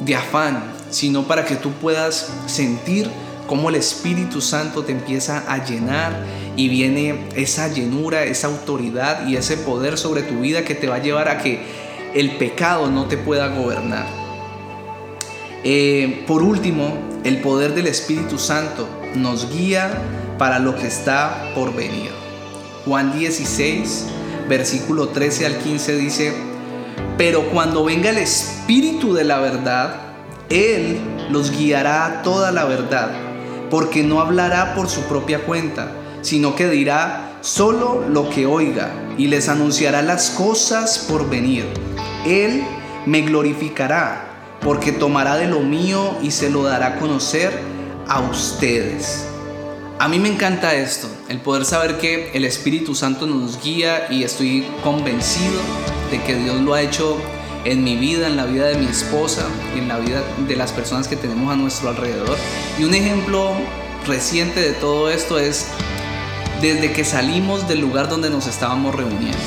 de 0.05 0.17
afán, 0.17 0.65
sino 0.91 1.27
para 1.27 1.45
que 1.45 1.57
tú 1.57 1.73
puedas 1.73 2.29
sentir 2.47 3.09
cómo 3.47 3.69
el 3.69 3.75
Espíritu 3.75 4.41
Santo 4.41 4.85
te 4.85 4.93
empieza 4.93 5.45
a 5.53 5.65
llenar 5.65 6.13
y 6.57 6.69
viene 6.69 7.27
esa 7.35 7.69
llenura, 7.69 8.25
esa 8.25 8.47
autoridad 8.47 9.27
y 9.27 9.37
ese 9.37 9.57
poder 9.57 9.99
sobre 9.99 10.23
tu 10.23 10.41
vida 10.41 10.65
que 10.65 10.75
te 10.75 10.89
va 10.89 10.97
a 10.97 11.03
llevar 11.03 11.29
a 11.29 11.39
que 11.39 11.61
el 12.15 12.37
pecado 12.37 12.91
no 12.91 13.07
te 13.07 13.17
pueda 13.17 13.49
gobernar. 13.49 14.07
Eh, 15.65 16.25
por 16.27 16.43
último, 16.43 16.97
el 17.25 17.41
poder 17.41 17.75
del 17.75 17.87
Espíritu 17.87 18.39
Santo 18.39 18.89
nos 19.15 19.51
guía 19.53 19.91
para 20.39 20.59
lo 20.59 20.77
que 20.77 20.87
está 20.87 21.51
por 21.55 21.75
venir. 21.75 22.11
Juan 22.85 23.19
16, 23.19 24.07
versículo 24.49 25.09
13 25.09 25.47
al 25.47 25.59
15 25.59 25.97
dice, 25.97 26.35
pero 27.17 27.49
cuando 27.51 27.85
venga 27.85 28.11
el 28.11 28.19
Espíritu 28.19 29.15
de 29.15 29.25
la 29.25 29.39
verdad, 29.39 29.97
Él 30.51 30.99
los 31.31 31.51
guiará 31.51 32.07
a 32.07 32.23
toda 32.23 32.53
la 32.53 32.65
verdad, 32.65 33.11
porque 33.75 34.05
no 34.05 34.21
hablará 34.21 34.77
por 34.77 34.89
su 34.89 35.01
propia 35.07 35.41
cuenta, 35.41 35.91
sino 36.23 36.55
que 36.55 36.69
dirá 36.69 37.39
solo 37.41 38.05
lo 38.09 38.31
que 38.31 38.47
oiga 38.47 38.93
y 39.19 39.27
les 39.27 39.49
anunciará 39.49 40.01
las 40.01 40.31
cosas 40.31 41.07
por 41.09 41.29
venir. 41.29 41.65
Él 42.25 42.63
me 43.05 43.23
glorificará, 43.23 44.59
porque 44.61 44.93
tomará 44.93 45.35
de 45.35 45.49
lo 45.49 45.59
mío 45.59 46.17
y 46.23 46.31
se 46.31 46.51
lo 46.51 46.63
dará 46.63 46.87
a 46.87 46.97
conocer 47.01 47.51
a 48.07 48.21
ustedes. 48.21 49.27
A 49.99 50.07
mí 50.07 50.21
me 50.21 50.29
encanta 50.29 50.77
esto, 50.77 51.09
el 51.29 51.41
poder 51.41 51.65
saber 51.65 51.99
que 51.99 52.31
el 52.33 52.45
Espíritu 52.45 52.95
Santo 52.95 53.27
nos 53.27 53.61
guía 53.61 54.07
y 54.09 54.23
estoy 54.23 54.65
convencido 54.85 55.61
de 56.13 56.23
que 56.23 56.37
Dios 56.37 56.61
lo 56.61 56.75
ha 56.75 56.81
hecho 56.81 57.17
en 57.65 57.83
mi 57.83 57.97
vida, 57.97 58.27
en 58.27 58.37
la 58.37 58.45
vida 58.47 58.67
de 58.67 58.77
mi 58.77 58.87
esposa 58.87 59.47
y 59.75 59.79
en 59.79 59.89
la 59.89 59.99
vida 59.99 60.23
de 60.47 60.57
las 60.57 60.73
personas 60.73 61.09
que 61.09 61.17
tenemos 61.17 61.53
a 61.53 61.57
nuestro 61.57 61.89
alrededor. 61.89 62.37
Y 62.79 62.85
un 62.85 62.95
ejemplo 62.95 63.53
reciente 64.07 64.61
de 64.61 64.73
todo 64.73 65.11
esto 65.11 65.39
es 65.39 65.69
desde 66.61 66.93
que 66.93 67.05
salimos 67.05 67.67
del 67.69 67.81
lugar 67.81 68.09
donde 68.09 68.31
nos 68.31 68.47
estábamos 68.47 68.95
reuniendo. 68.95 69.39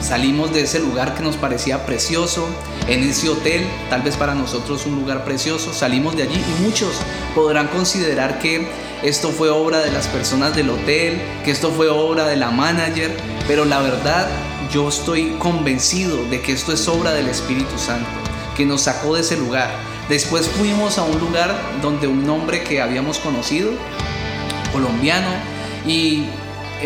Salimos 0.00 0.52
de 0.52 0.62
ese 0.62 0.80
lugar 0.80 1.14
que 1.14 1.22
nos 1.22 1.36
parecía 1.36 1.84
precioso, 1.84 2.48
en 2.88 3.02
ese 3.02 3.28
hotel, 3.28 3.66
tal 3.90 4.00
vez 4.00 4.16
para 4.16 4.34
nosotros 4.34 4.86
un 4.86 4.96
lugar 4.96 5.24
precioso, 5.24 5.74
salimos 5.74 6.16
de 6.16 6.22
allí 6.22 6.36
y 6.36 6.62
muchos 6.62 6.94
podrán 7.34 7.68
considerar 7.68 8.38
que 8.38 8.66
esto 9.02 9.30
fue 9.30 9.50
obra 9.50 9.80
de 9.80 9.92
las 9.92 10.06
personas 10.08 10.56
del 10.56 10.70
hotel, 10.70 11.20
que 11.44 11.50
esto 11.50 11.70
fue 11.70 11.88
obra 11.88 12.26
de 12.26 12.36
la 12.36 12.50
manager, 12.50 13.14
pero 13.46 13.66
la 13.66 13.80
verdad 13.80 14.26
yo 14.72 14.88
estoy 14.88 15.36
convencido 15.38 16.24
de 16.26 16.40
que 16.40 16.52
esto 16.52 16.72
es 16.72 16.86
obra 16.88 17.12
del 17.12 17.28
Espíritu 17.28 17.76
Santo, 17.78 18.08
que 18.56 18.64
nos 18.64 18.82
sacó 18.82 19.14
de 19.14 19.22
ese 19.22 19.36
lugar. 19.36 19.70
Después 20.08 20.48
fuimos 20.48 20.98
a 20.98 21.02
un 21.02 21.18
lugar 21.18 21.54
donde 21.82 22.06
un 22.06 22.28
hombre 22.28 22.62
que 22.62 22.80
habíamos 22.80 23.18
conocido, 23.18 23.72
colombiano, 24.72 25.28
y 25.86 26.26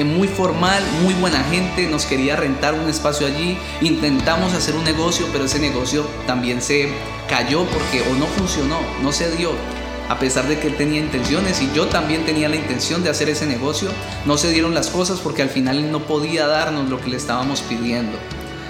muy 0.05 0.29
formal, 0.29 0.83
muy 1.03 1.14
buena 1.14 1.42
gente, 1.44 1.87
nos 1.87 2.05
quería 2.07 2.37
rentar 2.37 2.75
un 2.75 2.88
espacio 2.88 3.27
allí, 3.27 3.57
intentamos 3.81 4.55
hacer 4.55 4.75
un 4.75 4.85
negocio, 4.85 5.27
pero 5.33 5.44
ese 5.44 5.59
negocio 5.59 6.07
también 6.27 6.62
se 6.62 6.88
cayó 7.29 7.64
porque 7.66 8.03
o 8.11 8.14
no 8.14 8.27
funcionó, 8.27 8.79
no 9.03 9.12
se 9.12 9.31
dio. 9.37 9.53
A 10.09 10.19
pesar 10.19 10.47
de 10.49 10.59
que 10.59 10.69
él 10.69 10.77
tenía 10.77 11.01
intenciones 11.01 11.62
y 11.62 11.71
yo 11.75 11.87
también 11.87 12.27
tenía 12.27 12.49
la 12.49 12.57
intención 12.57 13.03
de 13.03 13.09
hacer 13.09 13.31
ese 13.31 13.47
negocio, 13.47 13.88
no 14.27 14.37
se 14.37 14.51
dieron 14.51 14.75
las 14.75 14.90
cosas 14.90 15.21
porque 15.21 15.43
al 15.43 15.49
final 15.49 15.79
él 15.79 15.90
no 15.90 16.01
podía 16.01 16.47
darnos 16.47 16.90
lo 16.90 17.01
que 17.01 17.09
le 17.09 17.17
estábamos 17.17 17.62
pidiendo. 17.62 18.19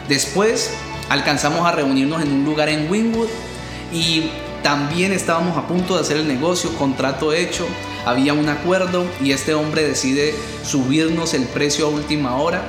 Después 0.09 0.71
alcanzamos 1.09 1.67
a 1.67 1.73
reunirnos 1.73 2.23
en 2.23 2.31
un 2.31 2.45
lugar 2.45 2.69
en 2.69 2.89
Wynwood 2.89 3.29
y 3.93 4.31
también 4.63 5.13
estábamos 5.13 5.59
a 5.59 5.67
punto 5.67 5.97
de 5.97 6.03
hacer 6.03 6.19
el 6.19 6.29
negocio, 6.29 6.73
contrato 6.77 7.33
hecho, 7.33 7.67
había 8.07 8.33
un 8.33 8.49
acuerdo 8.49 9.05
y 9.21 9.33
este 9.33 9.55
hombre 9.55 9.83
decide 9.83 10.35
subirnos 10.63 11.35
el 11.35 11.45
precio 11.45 11.87
a 11.87 11.91
última 11.91 12.37
hora 12.37 12.63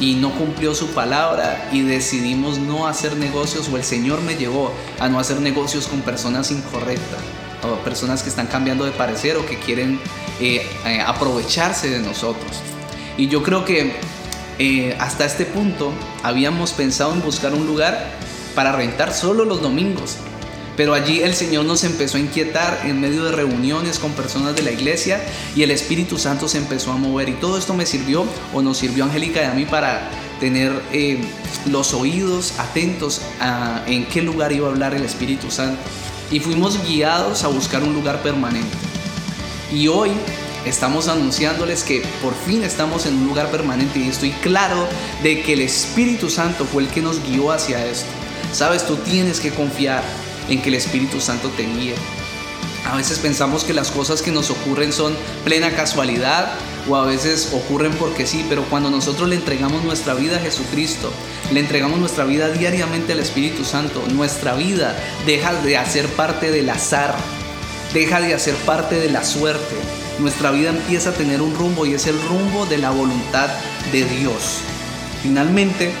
y 0.00 0.14
no 0.14 0.32
cumplió 0.32 0.74
su 0.74 0.88
palabra 0.88 1.68
y 1.72 1.82
decidimos 1.82 2.58
no 2.58 2.88
hacer 2.88 3.16
negocios 3.16 3.68
o 3.68 3.76
el 3.76 3.84
Señor 3.84 4.22
me 4.22 4.34
llevó 4.34 4.72
a 4.98 5.08
no 5.08 5.20
hacer 5.20 5.40
negocios 5.40 5.86
con 5.86 6.00
personas 6.00 6.50
incorrectas 6.50 7.20
o 7.62 7.76
personas 7.84 8.22
que 8.22 8.28
están 8.28 8.46
cambiando 8.46 8.84
de 8.84 8.92
parecer 8.92 9.36
o 9.36 9.46
que 9.46 9.58
quieren 9.58 10.00
eh, 10.40 10.66
eh, 10.86 11.00
aprovecharse 11.00 11.90
de 11.90 12.00
nosotros. 12.00 12.62
Y 13.16 13.28
yo 13.28 13.42
creo 13.42 13.64
que 13.64 13.92
eh, 14.58 14.96
hasta 15.00 15.24
este 15.24 15.44
punto 15.44 15.92
habíamos 16.22 16.72
pensado 16.72 17.12
en 17.12 17.22
buscar 17.22 17.54
un 17.54 17.66
lugar 17.66 18.10
para 18.54 18.72
rentar 18.72 19.12
solo 19.12 19.44
los 19.44 19.62
domingos 19.62 20.16
pero 20.78 20.94
allí 20.94 21.22
el 21.22 21.34
Señor 21.34 21.64
nos 21.64 21.82
empezó 21.82 22.18
a 22.18 22.20
inquietar 22.20 22.82
en 22.84 23.00
medio 23.00 23.24
de 23.24 23.32
reuniones 23.32 23.98
con 23.98 24.12
personas 24.12 24.54
de 24.54 24.62
la 24.62 24.70
iglesia 24.70 25.20
y 25.56 25.64
el 25.64 25.72
Espíritu 25.72 26.18
Santo 26.18 26.46
se 26.46 26.58
empezó 26.58 26.92
a 26.92 26.96
mover. 26.96 27.28
Y 27.28 27.32
todo 27.32 27.58
esto 27.58 27.74
me 27.74 27.84
sirvió 27.84 28.24
o 28.54 28.62
nos 28.62 28.78
sirvió 28.78 29.02
Angélica 29.02 29.42
y 29.42 29.46
a 29.46 29.54
mí 29.54 29.64
para 29.64 30.08
tener 30.38 30.70
los 31.66 31.94
oídos 31.94 32.60
atentos 32.60 33.22
a 33.40 33.82
en 33.88 34.06
qué 34.06 34.22
lugar 34.22 34.52
iba 34.52 34.68
a 34.68 34.70
hablar 34.70 34.94
el 34.94 35.02
Espíritu 35.02 35.50
Santo. 35.50 35.80
Y 36.30 36.40
fuimos 36.40 36.82
guiados 36.86 37.44
a 37.44 37.48
buscar 37.48 37.82
un 37.82 37.94
lugar 37.94 38.22
permanente. 38.22 38.76
Y 39.72 39.88
hoy 39.88 40.10
estamos 40.64 41.08
anunciándoles 41.08 41.82
que 41.82 42.02
por 42.22 42.34
fin 42.34 42.62
estamos 42.62 43.06
en 43.06 43.14
un 43.14 43.26
lugar 43.26 43.50
permanente 43.50 43.98
y 43.98 44.08
estoy 44.08 44.30
claro 44.42 44.86
de 45.22 45.42
que 45.42 45.54
el 45.54 45.62
Espíritu 45.62 46.28
Santo 46.28 46.64
fue 46.64 46.82
el 46.82 46.88
que 46.88 47.00
nos 47.00 47.22
guió 47.22 47.50
hacia 47.50 47.86
esto. 47.86 48.08
Sabes, 48.52 48.86
tú 48.86 48.96
tienes 48.96 49.40
que 49.40 49.50
confiar 49.50 50.02
en 50.48 50.60
que 50.60 50.68
el 50.68 50.74
Espíritu 50.74 51.20
Santo 51.20 51.48
te 51.50 51.64
guíe. 51.64 51.94
A 52.88 52.96
veces 52.96 53.18
pensamos 53.18 53.64
que 53.64 53.74
las 53.74 53.90
cosas 53.90 54.22
que 54.22 54.32
nos 54.32 54.48
ocurren 54.48 54.94
son 54.94 55.14
plena 55.44 55.72
casualidad 55.72 56.50
o 56.88 56.96
a 56.96 57.04
veces 57.04 57.50
ocurren 57.52 57.92
porque 57.92 58.26
sí, 58.26 58.46
pero 58.48 58.64
cuando 58.64 58.90
nosotros 58.90 59.28
le 59.28 59.36
entregamos 59.36 59.84
nuestra 59.84 60.14
vida 60.14 60.38
a 60.38 60.40
Jesucristo, 60.40 61.12
le 61.52 61.60
entregamos 61.60 61.98
nuestra 61.98 62.24
vida 62.24 62.48
diariamente 62.48 63.12
al 63.12 63.20
Espíritu 63.20 63.66
Santo, 63.66 64.02
nuestra 64.14 64.54
vida 64.54 64.96
deja 65.26 65.52
de 65.52 65.76
hacer 65.76 66.06
parte 66.08 66.50
del 66.50 66.70
azar, 66.70 67.14
deja 67.92 68.22
de 68.22 68.32
hacer 68.32 68.54
parte 68.54 68.98
de 68.98 69.10
la 69.10 69.22
suerte. 69.22 69.76
Nuestra 70.18 70.50
vida 70.50 70.70
empieza 70.70 71.10
a 71.10 71.14
tener 71.14 71.42
un 71.42 71.54
rumbo 71.54 71.84
y 71.84 71.92
es 71.92 72.06
el 72.06 72.18
rumbo 72.22 72.64
de 72.64 72.78
la 72.78 72.90
voluntad 72.90 73.50
de 73.92 74.06
Dios. 74.06 74.60
Finalmente, 75.22 75.92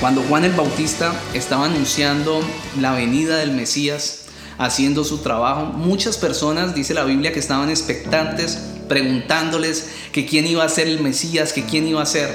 cuando 0.00 0.20
Juan 0.22 0.44
el 0.44 0.52
Bautista 0.52 1.14
estaba 1.32 1.66
anunciando 1.66 2.40
la 2.80 2.92
venida 2.92 3.36
del 3.36 3.52
Mesías, 3.52 4.23
haciendo 4.58 5.04
su 5.04 5.18
trabajo, 5.18 5.66
muchas 5.66 6.16
personas, 6.16 6.74
dice 6.74 6.94
la 6.94 7.04
Biblia, 7.04 7.32
que 7.32 7.40
estaban 7.40 7.70
expectantes, 7.70 8.58
preguntándoles 8.88 9.88
que 10.12 10.26
quién 10.26 10.46
iba 10.46 10.64
a 10.64 10.68
ser 10.68 10.88
el 10.88 11.00
Mesías, 11.00 11.52
que 11.52 11.64
quién 11.64 11.86
iba 11.86 12.02
a 12.02 12.06
ser. 12.06 12.30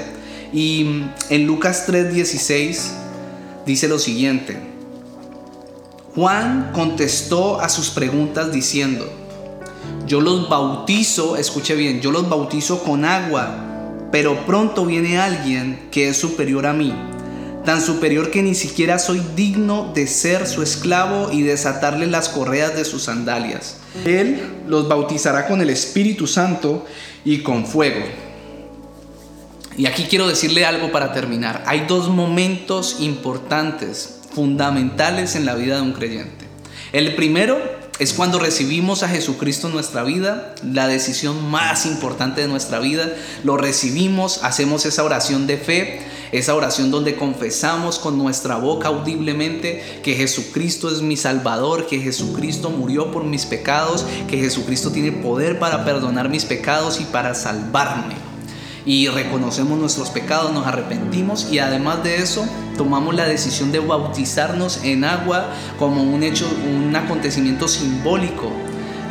Y 0.52 1.04
en 1.28 1.46
Lucas 1.46 1.86
3:16 1.86 2.90
dice 3.66 3.88
lo 3.88 3.98
siguiente. 3.98 4.58
Juan 6.14 6.72
contestó 6.74 7.60
a 7.60 7.68
sus 7.68 7.90
preguntas 7.90 8.52
diciendo, 8.52 9.08
yo 10.06 10.20
los 10.20 10.48
bautizo, 10.48 11.36
escuche 11.36 11.76
bien, 11.76 12.00
yo 12.00 12.10
los 12.10 12.28
bautizo 12.28 12.82
con 12.82 13.04
agua, 13.04 14.08
pero 14.10 14.44
pronto 14.44 14.84
viene 14.84 15.18
alguien 15.18 15.88
que 15.92 16.08
es 16.08 16.16
superior 16.16 16.66
a 16.66 16.72
mí 16.72 16.92
tan 17.64 17.80
superior 17.80 18.30
que 18.30 18.42
ni 18.42 18.54
siquiera 18.54 18.98
soy 18.98 19.22
digno 19.36 19.92
de 19.94 20.06
ser 20.06 20.46
su 20.46 20.62
esclavo 20.62 21.30
y 21.32 21.42
desatarle 21.42 22.06
las 22.06 22.28
correas 22.28 22.74
de 22.74 22.84
sus 22.84 23.04
sandalias. 23.04 23.76
Él 24.04 24.40
los 24.66 24.88
bautizará 24.88 25.46
con 25.46 25.60
el 25.60 25.70
Espíritu 25.70 26.26
Santo 26.26 26.86
y 27.24 27.38
con 27.38 27.66
fuego. 27.66 28.04
Y 29.76 29.86
aquí 29.86 30.04
quiero 30.04 30.28
decirle 30.28 30.64
algo 30.64 30.90
para 30.92 31.12
terminar. 31.12 31.62
Hay 31.66 31.86
dos 31.86 32.08
momentos 32.08 32.96
importantes, 33.00 34.20
fundamentales 34.34 35.36
en 35.36 35.46
la 35.46 35.54
vida 35.54 35.76
de 35.76 35.82
un 35.82 35.92
creyente. 35.92 36.46
El 36.92 37.14
primero 37.14 37.58
es 37.98 38.14
cuando 38.14 38.38
recibimos 38.38 39.02
a 39.02 39.08
Jesucristo 39.08 39.66
en 39.66 39.74
nuestra 39.74 40.02
vida, 40.02 40.54
la 40.64 40.88
decisión 40.88 41.50
más 41.50 41.86
importante 41.86 42.40
de 42.40 42.48
nuestra 42.48 42.78
vida. 42.78 43.12
Lo 43.44 43.56
recibimos, 43.56 44.42
hacemos 44.42 44.86
esa 44.86 45.04
oración 45.04 45.46
de 45.46 45.58
fe 45.58 46.00
esa 46.32 46.54
oración 46.54 46.90
donde 46.90 47.16
confesamos 47.16 47.98
con 47.98 48.16
nuestra 48.18 48.56
boca 48.56 48.88
audiblemente 48.88 50.00
que 50.02 50.14
Jesucristo 50.14 50.90
es 50.90 51.02
mi 51.02 51.16
Salvador, 51.16 51.86
que 51.86 52.00
Jesucristo 52.00 52.70
murió 52.70 53.10
por 53.10 53.24
mis 53.24 53.46
pecados, 53.46 54.04
que 54.28 54.38
Jesucristo 54.38 54.90
tiene 54.90 55.12
poder 55.12 55.58
para 55.58 55.84
perdonar 55.84 56.28
mis 56.28 56.44
pecados 56.44 57.00
y 57.00 57.04
para 57.04 57.34
salvarme. 57.34 58.14
Y 58.86 59.08
reconocemos 59.08 59.78
nuestros 59.78 60.10
pecados, 60.10 60.52
nos 60.52 60.66
arrepentimos 60.66 61.52
y 61.52 61.58
además 61.58 62.02
de 62.02 62.16
eso 62.16 62.46
tomamos 62.76 63.14
la 63.14 63.26
decisión 63.26 63.72
de 63.72 63.80
bautizarnos 63.80 64.84
en 64.84 65.04
agua 65.04 65.50
como 65.78 66.02
un 66.02 66.22
hecho, 66.22 66.46
un 66.66 66.94
acontecimiento 66.96 67.68
simbólico 67.68 68.50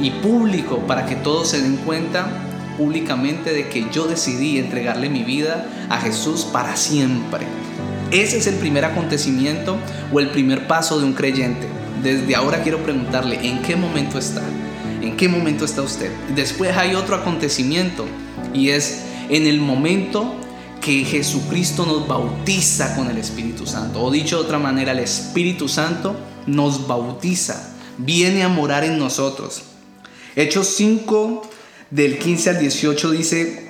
y 0.01 0.09
público 0.09 0.79
para 0.87 1.05
que 1.05 1.15
todos 1.15 1.49
se 1.49 1.61
den 1.61 1.77
cuenta 1.77 2.48
públicamente 2.79 3.51
de 3.51 3.67
que 3.67 3.85
yo 3.91 4.07
decidí 4.07 4.57
entregarle 4.57 5.09
mi 5.09 5.23
vida 5.23 5.67
a 5.89 5.99
Jesús 5.99 6.45
para 6.45 6.77
siempre. 6.77 7.45
Ese 8.09 8.37
es 8.37 8.47
el 8.47 8.55
primer 8.55 8.85
acontecimiento 8.85 9.77
o 10.13 10.19
el 10.21 10.29
primer 10.29 10.65
paso 10.65 10.97
de 10.97 11.05
un 11.05 11.13
creyente, 11.13 11.67
desde 12.01 12.33
ahora 12.35 12.63
quiero 12.63 12.81
preguntarle, 12.81 13.45
¿en 13.45 13.61
qué 13.61 13.75
momento 13.75 14.17
está? 14.17 14.41
¿En 15.01 15.17
qué 15.17 15.27
momento 15.27 15.65
está 15.65 15.81
usted? 15.81 16.09
Después 16.33 16.75
hay 16.77 16.95
otro 16.95 17.15
acontecimiento 17.15 18.05
y 18.53 18.69
es 18.69 19.03
en 19.29 19.45
el 19.45 19.59
momento 19.59 20.35
que 20.79 21.03
Jesucristo 21.03 21.85
nos 21.85 22.07
bautiza 22.07 22.95
con 22.95 23.09
el 23.09 23.17
Espíritu 23.17 23.67
Santo. 23.67 24.01
O 24.01 24.11
dicho 24.11 24.37
de 24.37 24.43
otra 24.43 24.59
manera, 24.59 24.93
el 24.93 24.99
Espíritu 24.99 25.67
Santo 25.67 26.15
nos 26.47 26.87
bautiza, 26.87 27.73
viene 27.97 28.43
a 28.43 28.47
morar 28.47 28.85
en 28.85 28.97
nosotros. 28.97 29.63
Hechos 30.37 30.67
5 30.77 31.48
del 31.91 32.19
15 32.19 32.49
al 32.51 32.59
18 32.59 33.11
dice, 33.11 33.69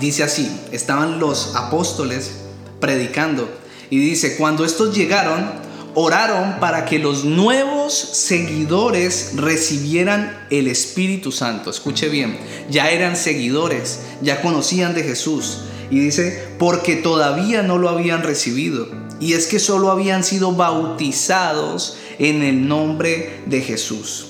dice 0.00 0.22
así, 0.22 0.50
estaban 0.72 1.18
los 1.18 1.54
apóstoles 1.56 2.32
predicando 2.80 3.48
y 3.90 3.98
dice, 3.98 4.36
cuando 4.36 4.64
estos 4.64 4.96
llegaron, 4.96 5.52
oraron 5.94 6.58
para 6.58 6.84
que 6.84 6.98
los 6.98 7.24
nuevos 7.24 7.94
seguidores 7.94 9.32
recibieran 9.36 10.46
el 10.50 10.68
Espíritu 10.68 11.30
Santo. 11.30 11.70
Escuche 11.70 12.08
bien, 12.08 12.36
ya 12.70 12.90
eran 12.90 13.16
seguidores, 13.16 14.00
ya 14.22 14.42
conocían 14.42 14.94
de 14.94 15.02
Jesús. 15.02 15.60
Y 15.90 16.00
dice, 16.00 16.48
porque 16.58 16.96
todavía 16.96 17.62
no 17.62 17.78
lo 17.78 17.90
habían 17.90 18.22
recibido. 18.22 18.88
Y 19.20 19.34
es 19.34 19.46
que 19.46 19.60
solo 19.60 19.90
habían 19.90 20.24
sido 20.24 20.52
bautizados 20.52 21.98
en 22.18 22.42
el 22.42 22.66
nombre 22.66 23.42
de 23.46 23.60
Jesús. 23.60 24.28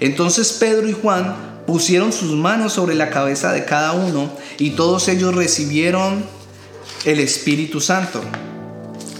Entonces 0.00 0.52
Pedro 0.58 0.88
y 0.88 0.92
Juan 0.92 1.51
pusieron 1.66 2.12
sus 2.12 2.32
manos 2.32 2.72
sobre 2.72 2.94
la 2.94 3.10
cabeza 3.10 3.52
de 3.52 3.64
cada 3.64 3.92
uno 3.92 4.30
y 4.58 4.70
todos 4.70 5.08
ellos 5.08 5.34
recibieron 5.34 6.24
el 7.04 7.20
Espíritu 7.20 7.80
Santo. 7.80 8.20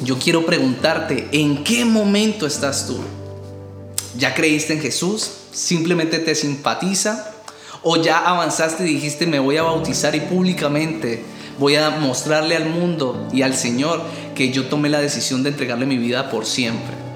Yo 0.03 0.19
quiero 0.19 0.45
preguntarte, 0.45 1.29
¿en 1.33 1.63
qué 1.63 1.85
momento 1.85 2.47
estás 2.47 2.87
tú? 2.87 2.99
¿Ya 4.17 4.35
creíste 4.35 4.75
en 4.75 4.81
Jesús? 4.81 5.31
¿Simplemente 5.53 6.19
te 6.19 6.35
simpatiza? 6.35 7.33
¿O 7.83 7.97
ya 7.97 8.19
avanzaste 8.19 8.85
y 8.85 8.95
dijiste, 8.95 9.27
me 9.27 9.39
voy 9.39 9.57
a 9.57 9.63
bautizar 9.63 10.15
y 10.15 10.21
públicamente 10.21 11.25
voy 11.59 11.77
a 11.77 11.91
mostrarle 11.91 12.57
al 12.57 12.69
mundo 12.69 13.29
y 13.33 13.43
al 13.43 13.55
Señor 13.55 14.03
que 14.35 14.53
yo 14.53 14.67
tomé 14.67 14.89
la 14.89 15.01
decisión 15.01 15.43
de 15.43 15.51
entregarle 15.51 15.87
mi 15.87 15.99
vida 15.99 16.31
por 16.31 16.47
siempre? 16.47 17.12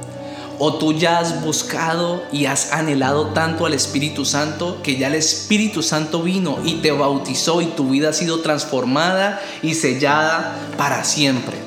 ¿O 0.59 0.79
tú 0.79 0.95
ya 0.95 1.19
has 1.19 1.43
buscado 1.43 2.25
y 2.33 2.47
has 2.47 2.73
anhelado 2.73 3.29
tanto 3.29 3.67
al 3.67 3.75
Espíritu 3.75 4.25
Santo 4.25 4.81
que 4.83 4.97
ya 4.97 5.09
el 5.09 5.15
Espíritu 5.15 5.83
Santo 5.83 6.23
vino 6.23 6.59
y 6.65 6.77
te 6.77 6.93
bautizó 6.93 7.61
y 7.61 7.67
tu 7.67 7.91
vida 7.91 8.09
ha 8.09 8.13
sido 8.15 8.41
transformada 8.41 9.43
y 9.63 9.75
sellada 9.75 10.57
para 10.79 11.05
siempre? 11.05 11.59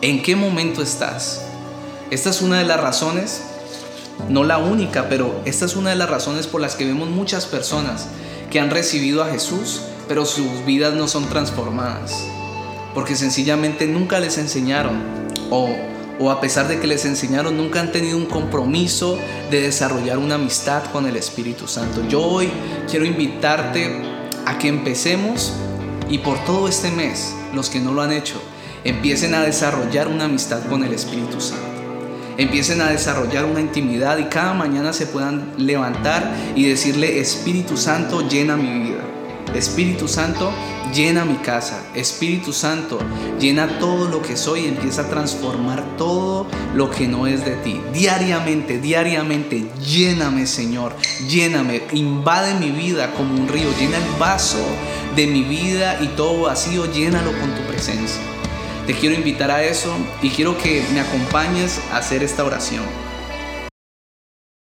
¿En 0.00 0.22
qué 0.22 0.36
momento 0.36 0.80
estás? 0.80 1.42
Esta 2.10 2.30
es 2.30 2.40
una 2.40 2.58
de 2.58 2.64
las 2.64 2.80
razones, 2.80 3.42
no 4.30 4.42
la 4.42 4.56
única, 4.56 5.10
pero 5.10 5.40
esta 5.44 5.66
es 5.66 5.76
una 5.76 5.90
de 5.90 5.96
las 5.96 6.08
razones 6.08 6.46
por 6.46 6.62
las 6.62 6.74
que 6.74 6.86
vemos 6.86 7.08
muchas 7.08 7.44
personas 7.44 8.06
que 8.50 8.58
han 8.58 8.70
recibido 8.70 9.22
a 9.22 9.28
Jesús, 9.30 9.82
pero 10.08 10.24
sus 10.24 10.64
vidas 10.64 10.94
no 10.94 11.06
son 11.06 11.28
transformadas. 11.28 12.24
Porque 12.94 13.14
sencillamente 13.14 13.86
nunca 13.86 14.18
les 14.18 14.38
enseñaron 14.38 15.02
o, 15.50 15.68
o 16.20 16.30
a 16.30 16.38
pesar 16.38 16.68
de 16.68 16.78
que 16.78 16.86
les 16.86 17.06
enseñaron, 17.06 17.56
nunca 17.56 17.80
han 17.80 17.92
tenido 17.92 18.18
un 18.18 18.26
compromiso 18.26 19.18
de 19.50 19.62
desarrollar 19.62 20.18
una 20.18 20.34
amistad 20.34 20.84
con 20.92 21.06
el 21.06 21.16
Espíritu 21.16 21.66
Santo. 21.66 22.06
Yo 22.08 22.20
hoy 22.20 22.50
quiero 22.88 23.06
invitarte 23.06 23.90
a 24.44 24.58
que 24.58 24.68
empecemos 24.68 25.54
y 26.10 26.18
por 26.18 26.44
todo 26.44 26.68
este 26.68 26.90
mes, 26.90 27.34
los 27.54 27.70
que 27.70 27.80
no 27.80 27.92
lo 27.92 28.02
han 28.02 28.12
hecho, 28.12 28.40
empiecen 28.84 29.34
a 29.34 29.40
desarrollar 29.40 30.08
una 30.08 30.26
amistad 30.26 30.60
con 30.68 30.84
el 30.84 30.92
Espíritu 30.92 31.40
Santo. 31.40 31.64
Empiecen 32.36 32.82
a 32.82 32.90
desarrollar 32.90 33.46
una 33.46 33.60
intimidad 33.60 34.18
y 34.18 34.24
cada 34.24 34.52
mañana 34.52 34.92
se 34.92 35.06
puedan 35.06 35.54
levantar 35.56 36.34
y 36.54 36.68
decirle, 36.68 37.18
Espíritu 37.18 37.78
Santo, 37.78 38.28
llena 38.28 38.56
mi 38.56 38.90
vida. 38.90 39.19
Espíritu 39.54 40.06
Santo, 40.06 40.52
llena 40.94 41.24
mi 41.24 41.36
casa. 41.36 41.82
Espíritu 41.94 42.52
Santo, 42.52 42.98
llena 43.38 43.78
todo 43.78 44.08
lo 44.08 44.22
que 44.22 44.36
soy 44.36 44.60
y 44.60 44.68
empieza 44.68 45.02
a 45.02 45.08
transformar 45.08 45.96
todo 45.96 46.46
lo 46.74 46.90
que 46.90 47.08
no 47.08 47.26
es 47.26 47.44
de 47.44 47.56
ti. 47.56 47.80
Diariamente, 47.92 48.78
diariamente, 48.78 49.66
lléname 49.84 50.46
Señor, 50.46 50.94
lléname, 51.28 51.82
invade 51.92 52.54
mi 52.54 52.70
vida 52.70 53.12
como 53.14 53.34
un 53.34 53.48
río, 53.48 53.68
llena 53.78 53.96
el 53.96 54.18
vaso 54.18 54.64
de 55.16 55.26
mi 55.26 55.42
vida 55.42 55.98
y 56.00 56.06
todo 56.08 56.42
vacío, 56.42 56.90
llénalo 56.92 57.32
con 57.38 57.54
tu 57.54 57.62
presencia. 57.62 58.22
Te 58.86 58.94
quiero 58.94 59.14
invitar 59.14 59.50
a 59.50 59.62
eso 59.62 59.92
y 60.22 60.30
quiero 60.30 60.56
que 60.56 60.84
me 60.92 61.00
acompañes 61.00 61.80
a 61.92 61.98
hacer 61.98 62.22
esta 62.22 62.44
oración. 62.44 63.09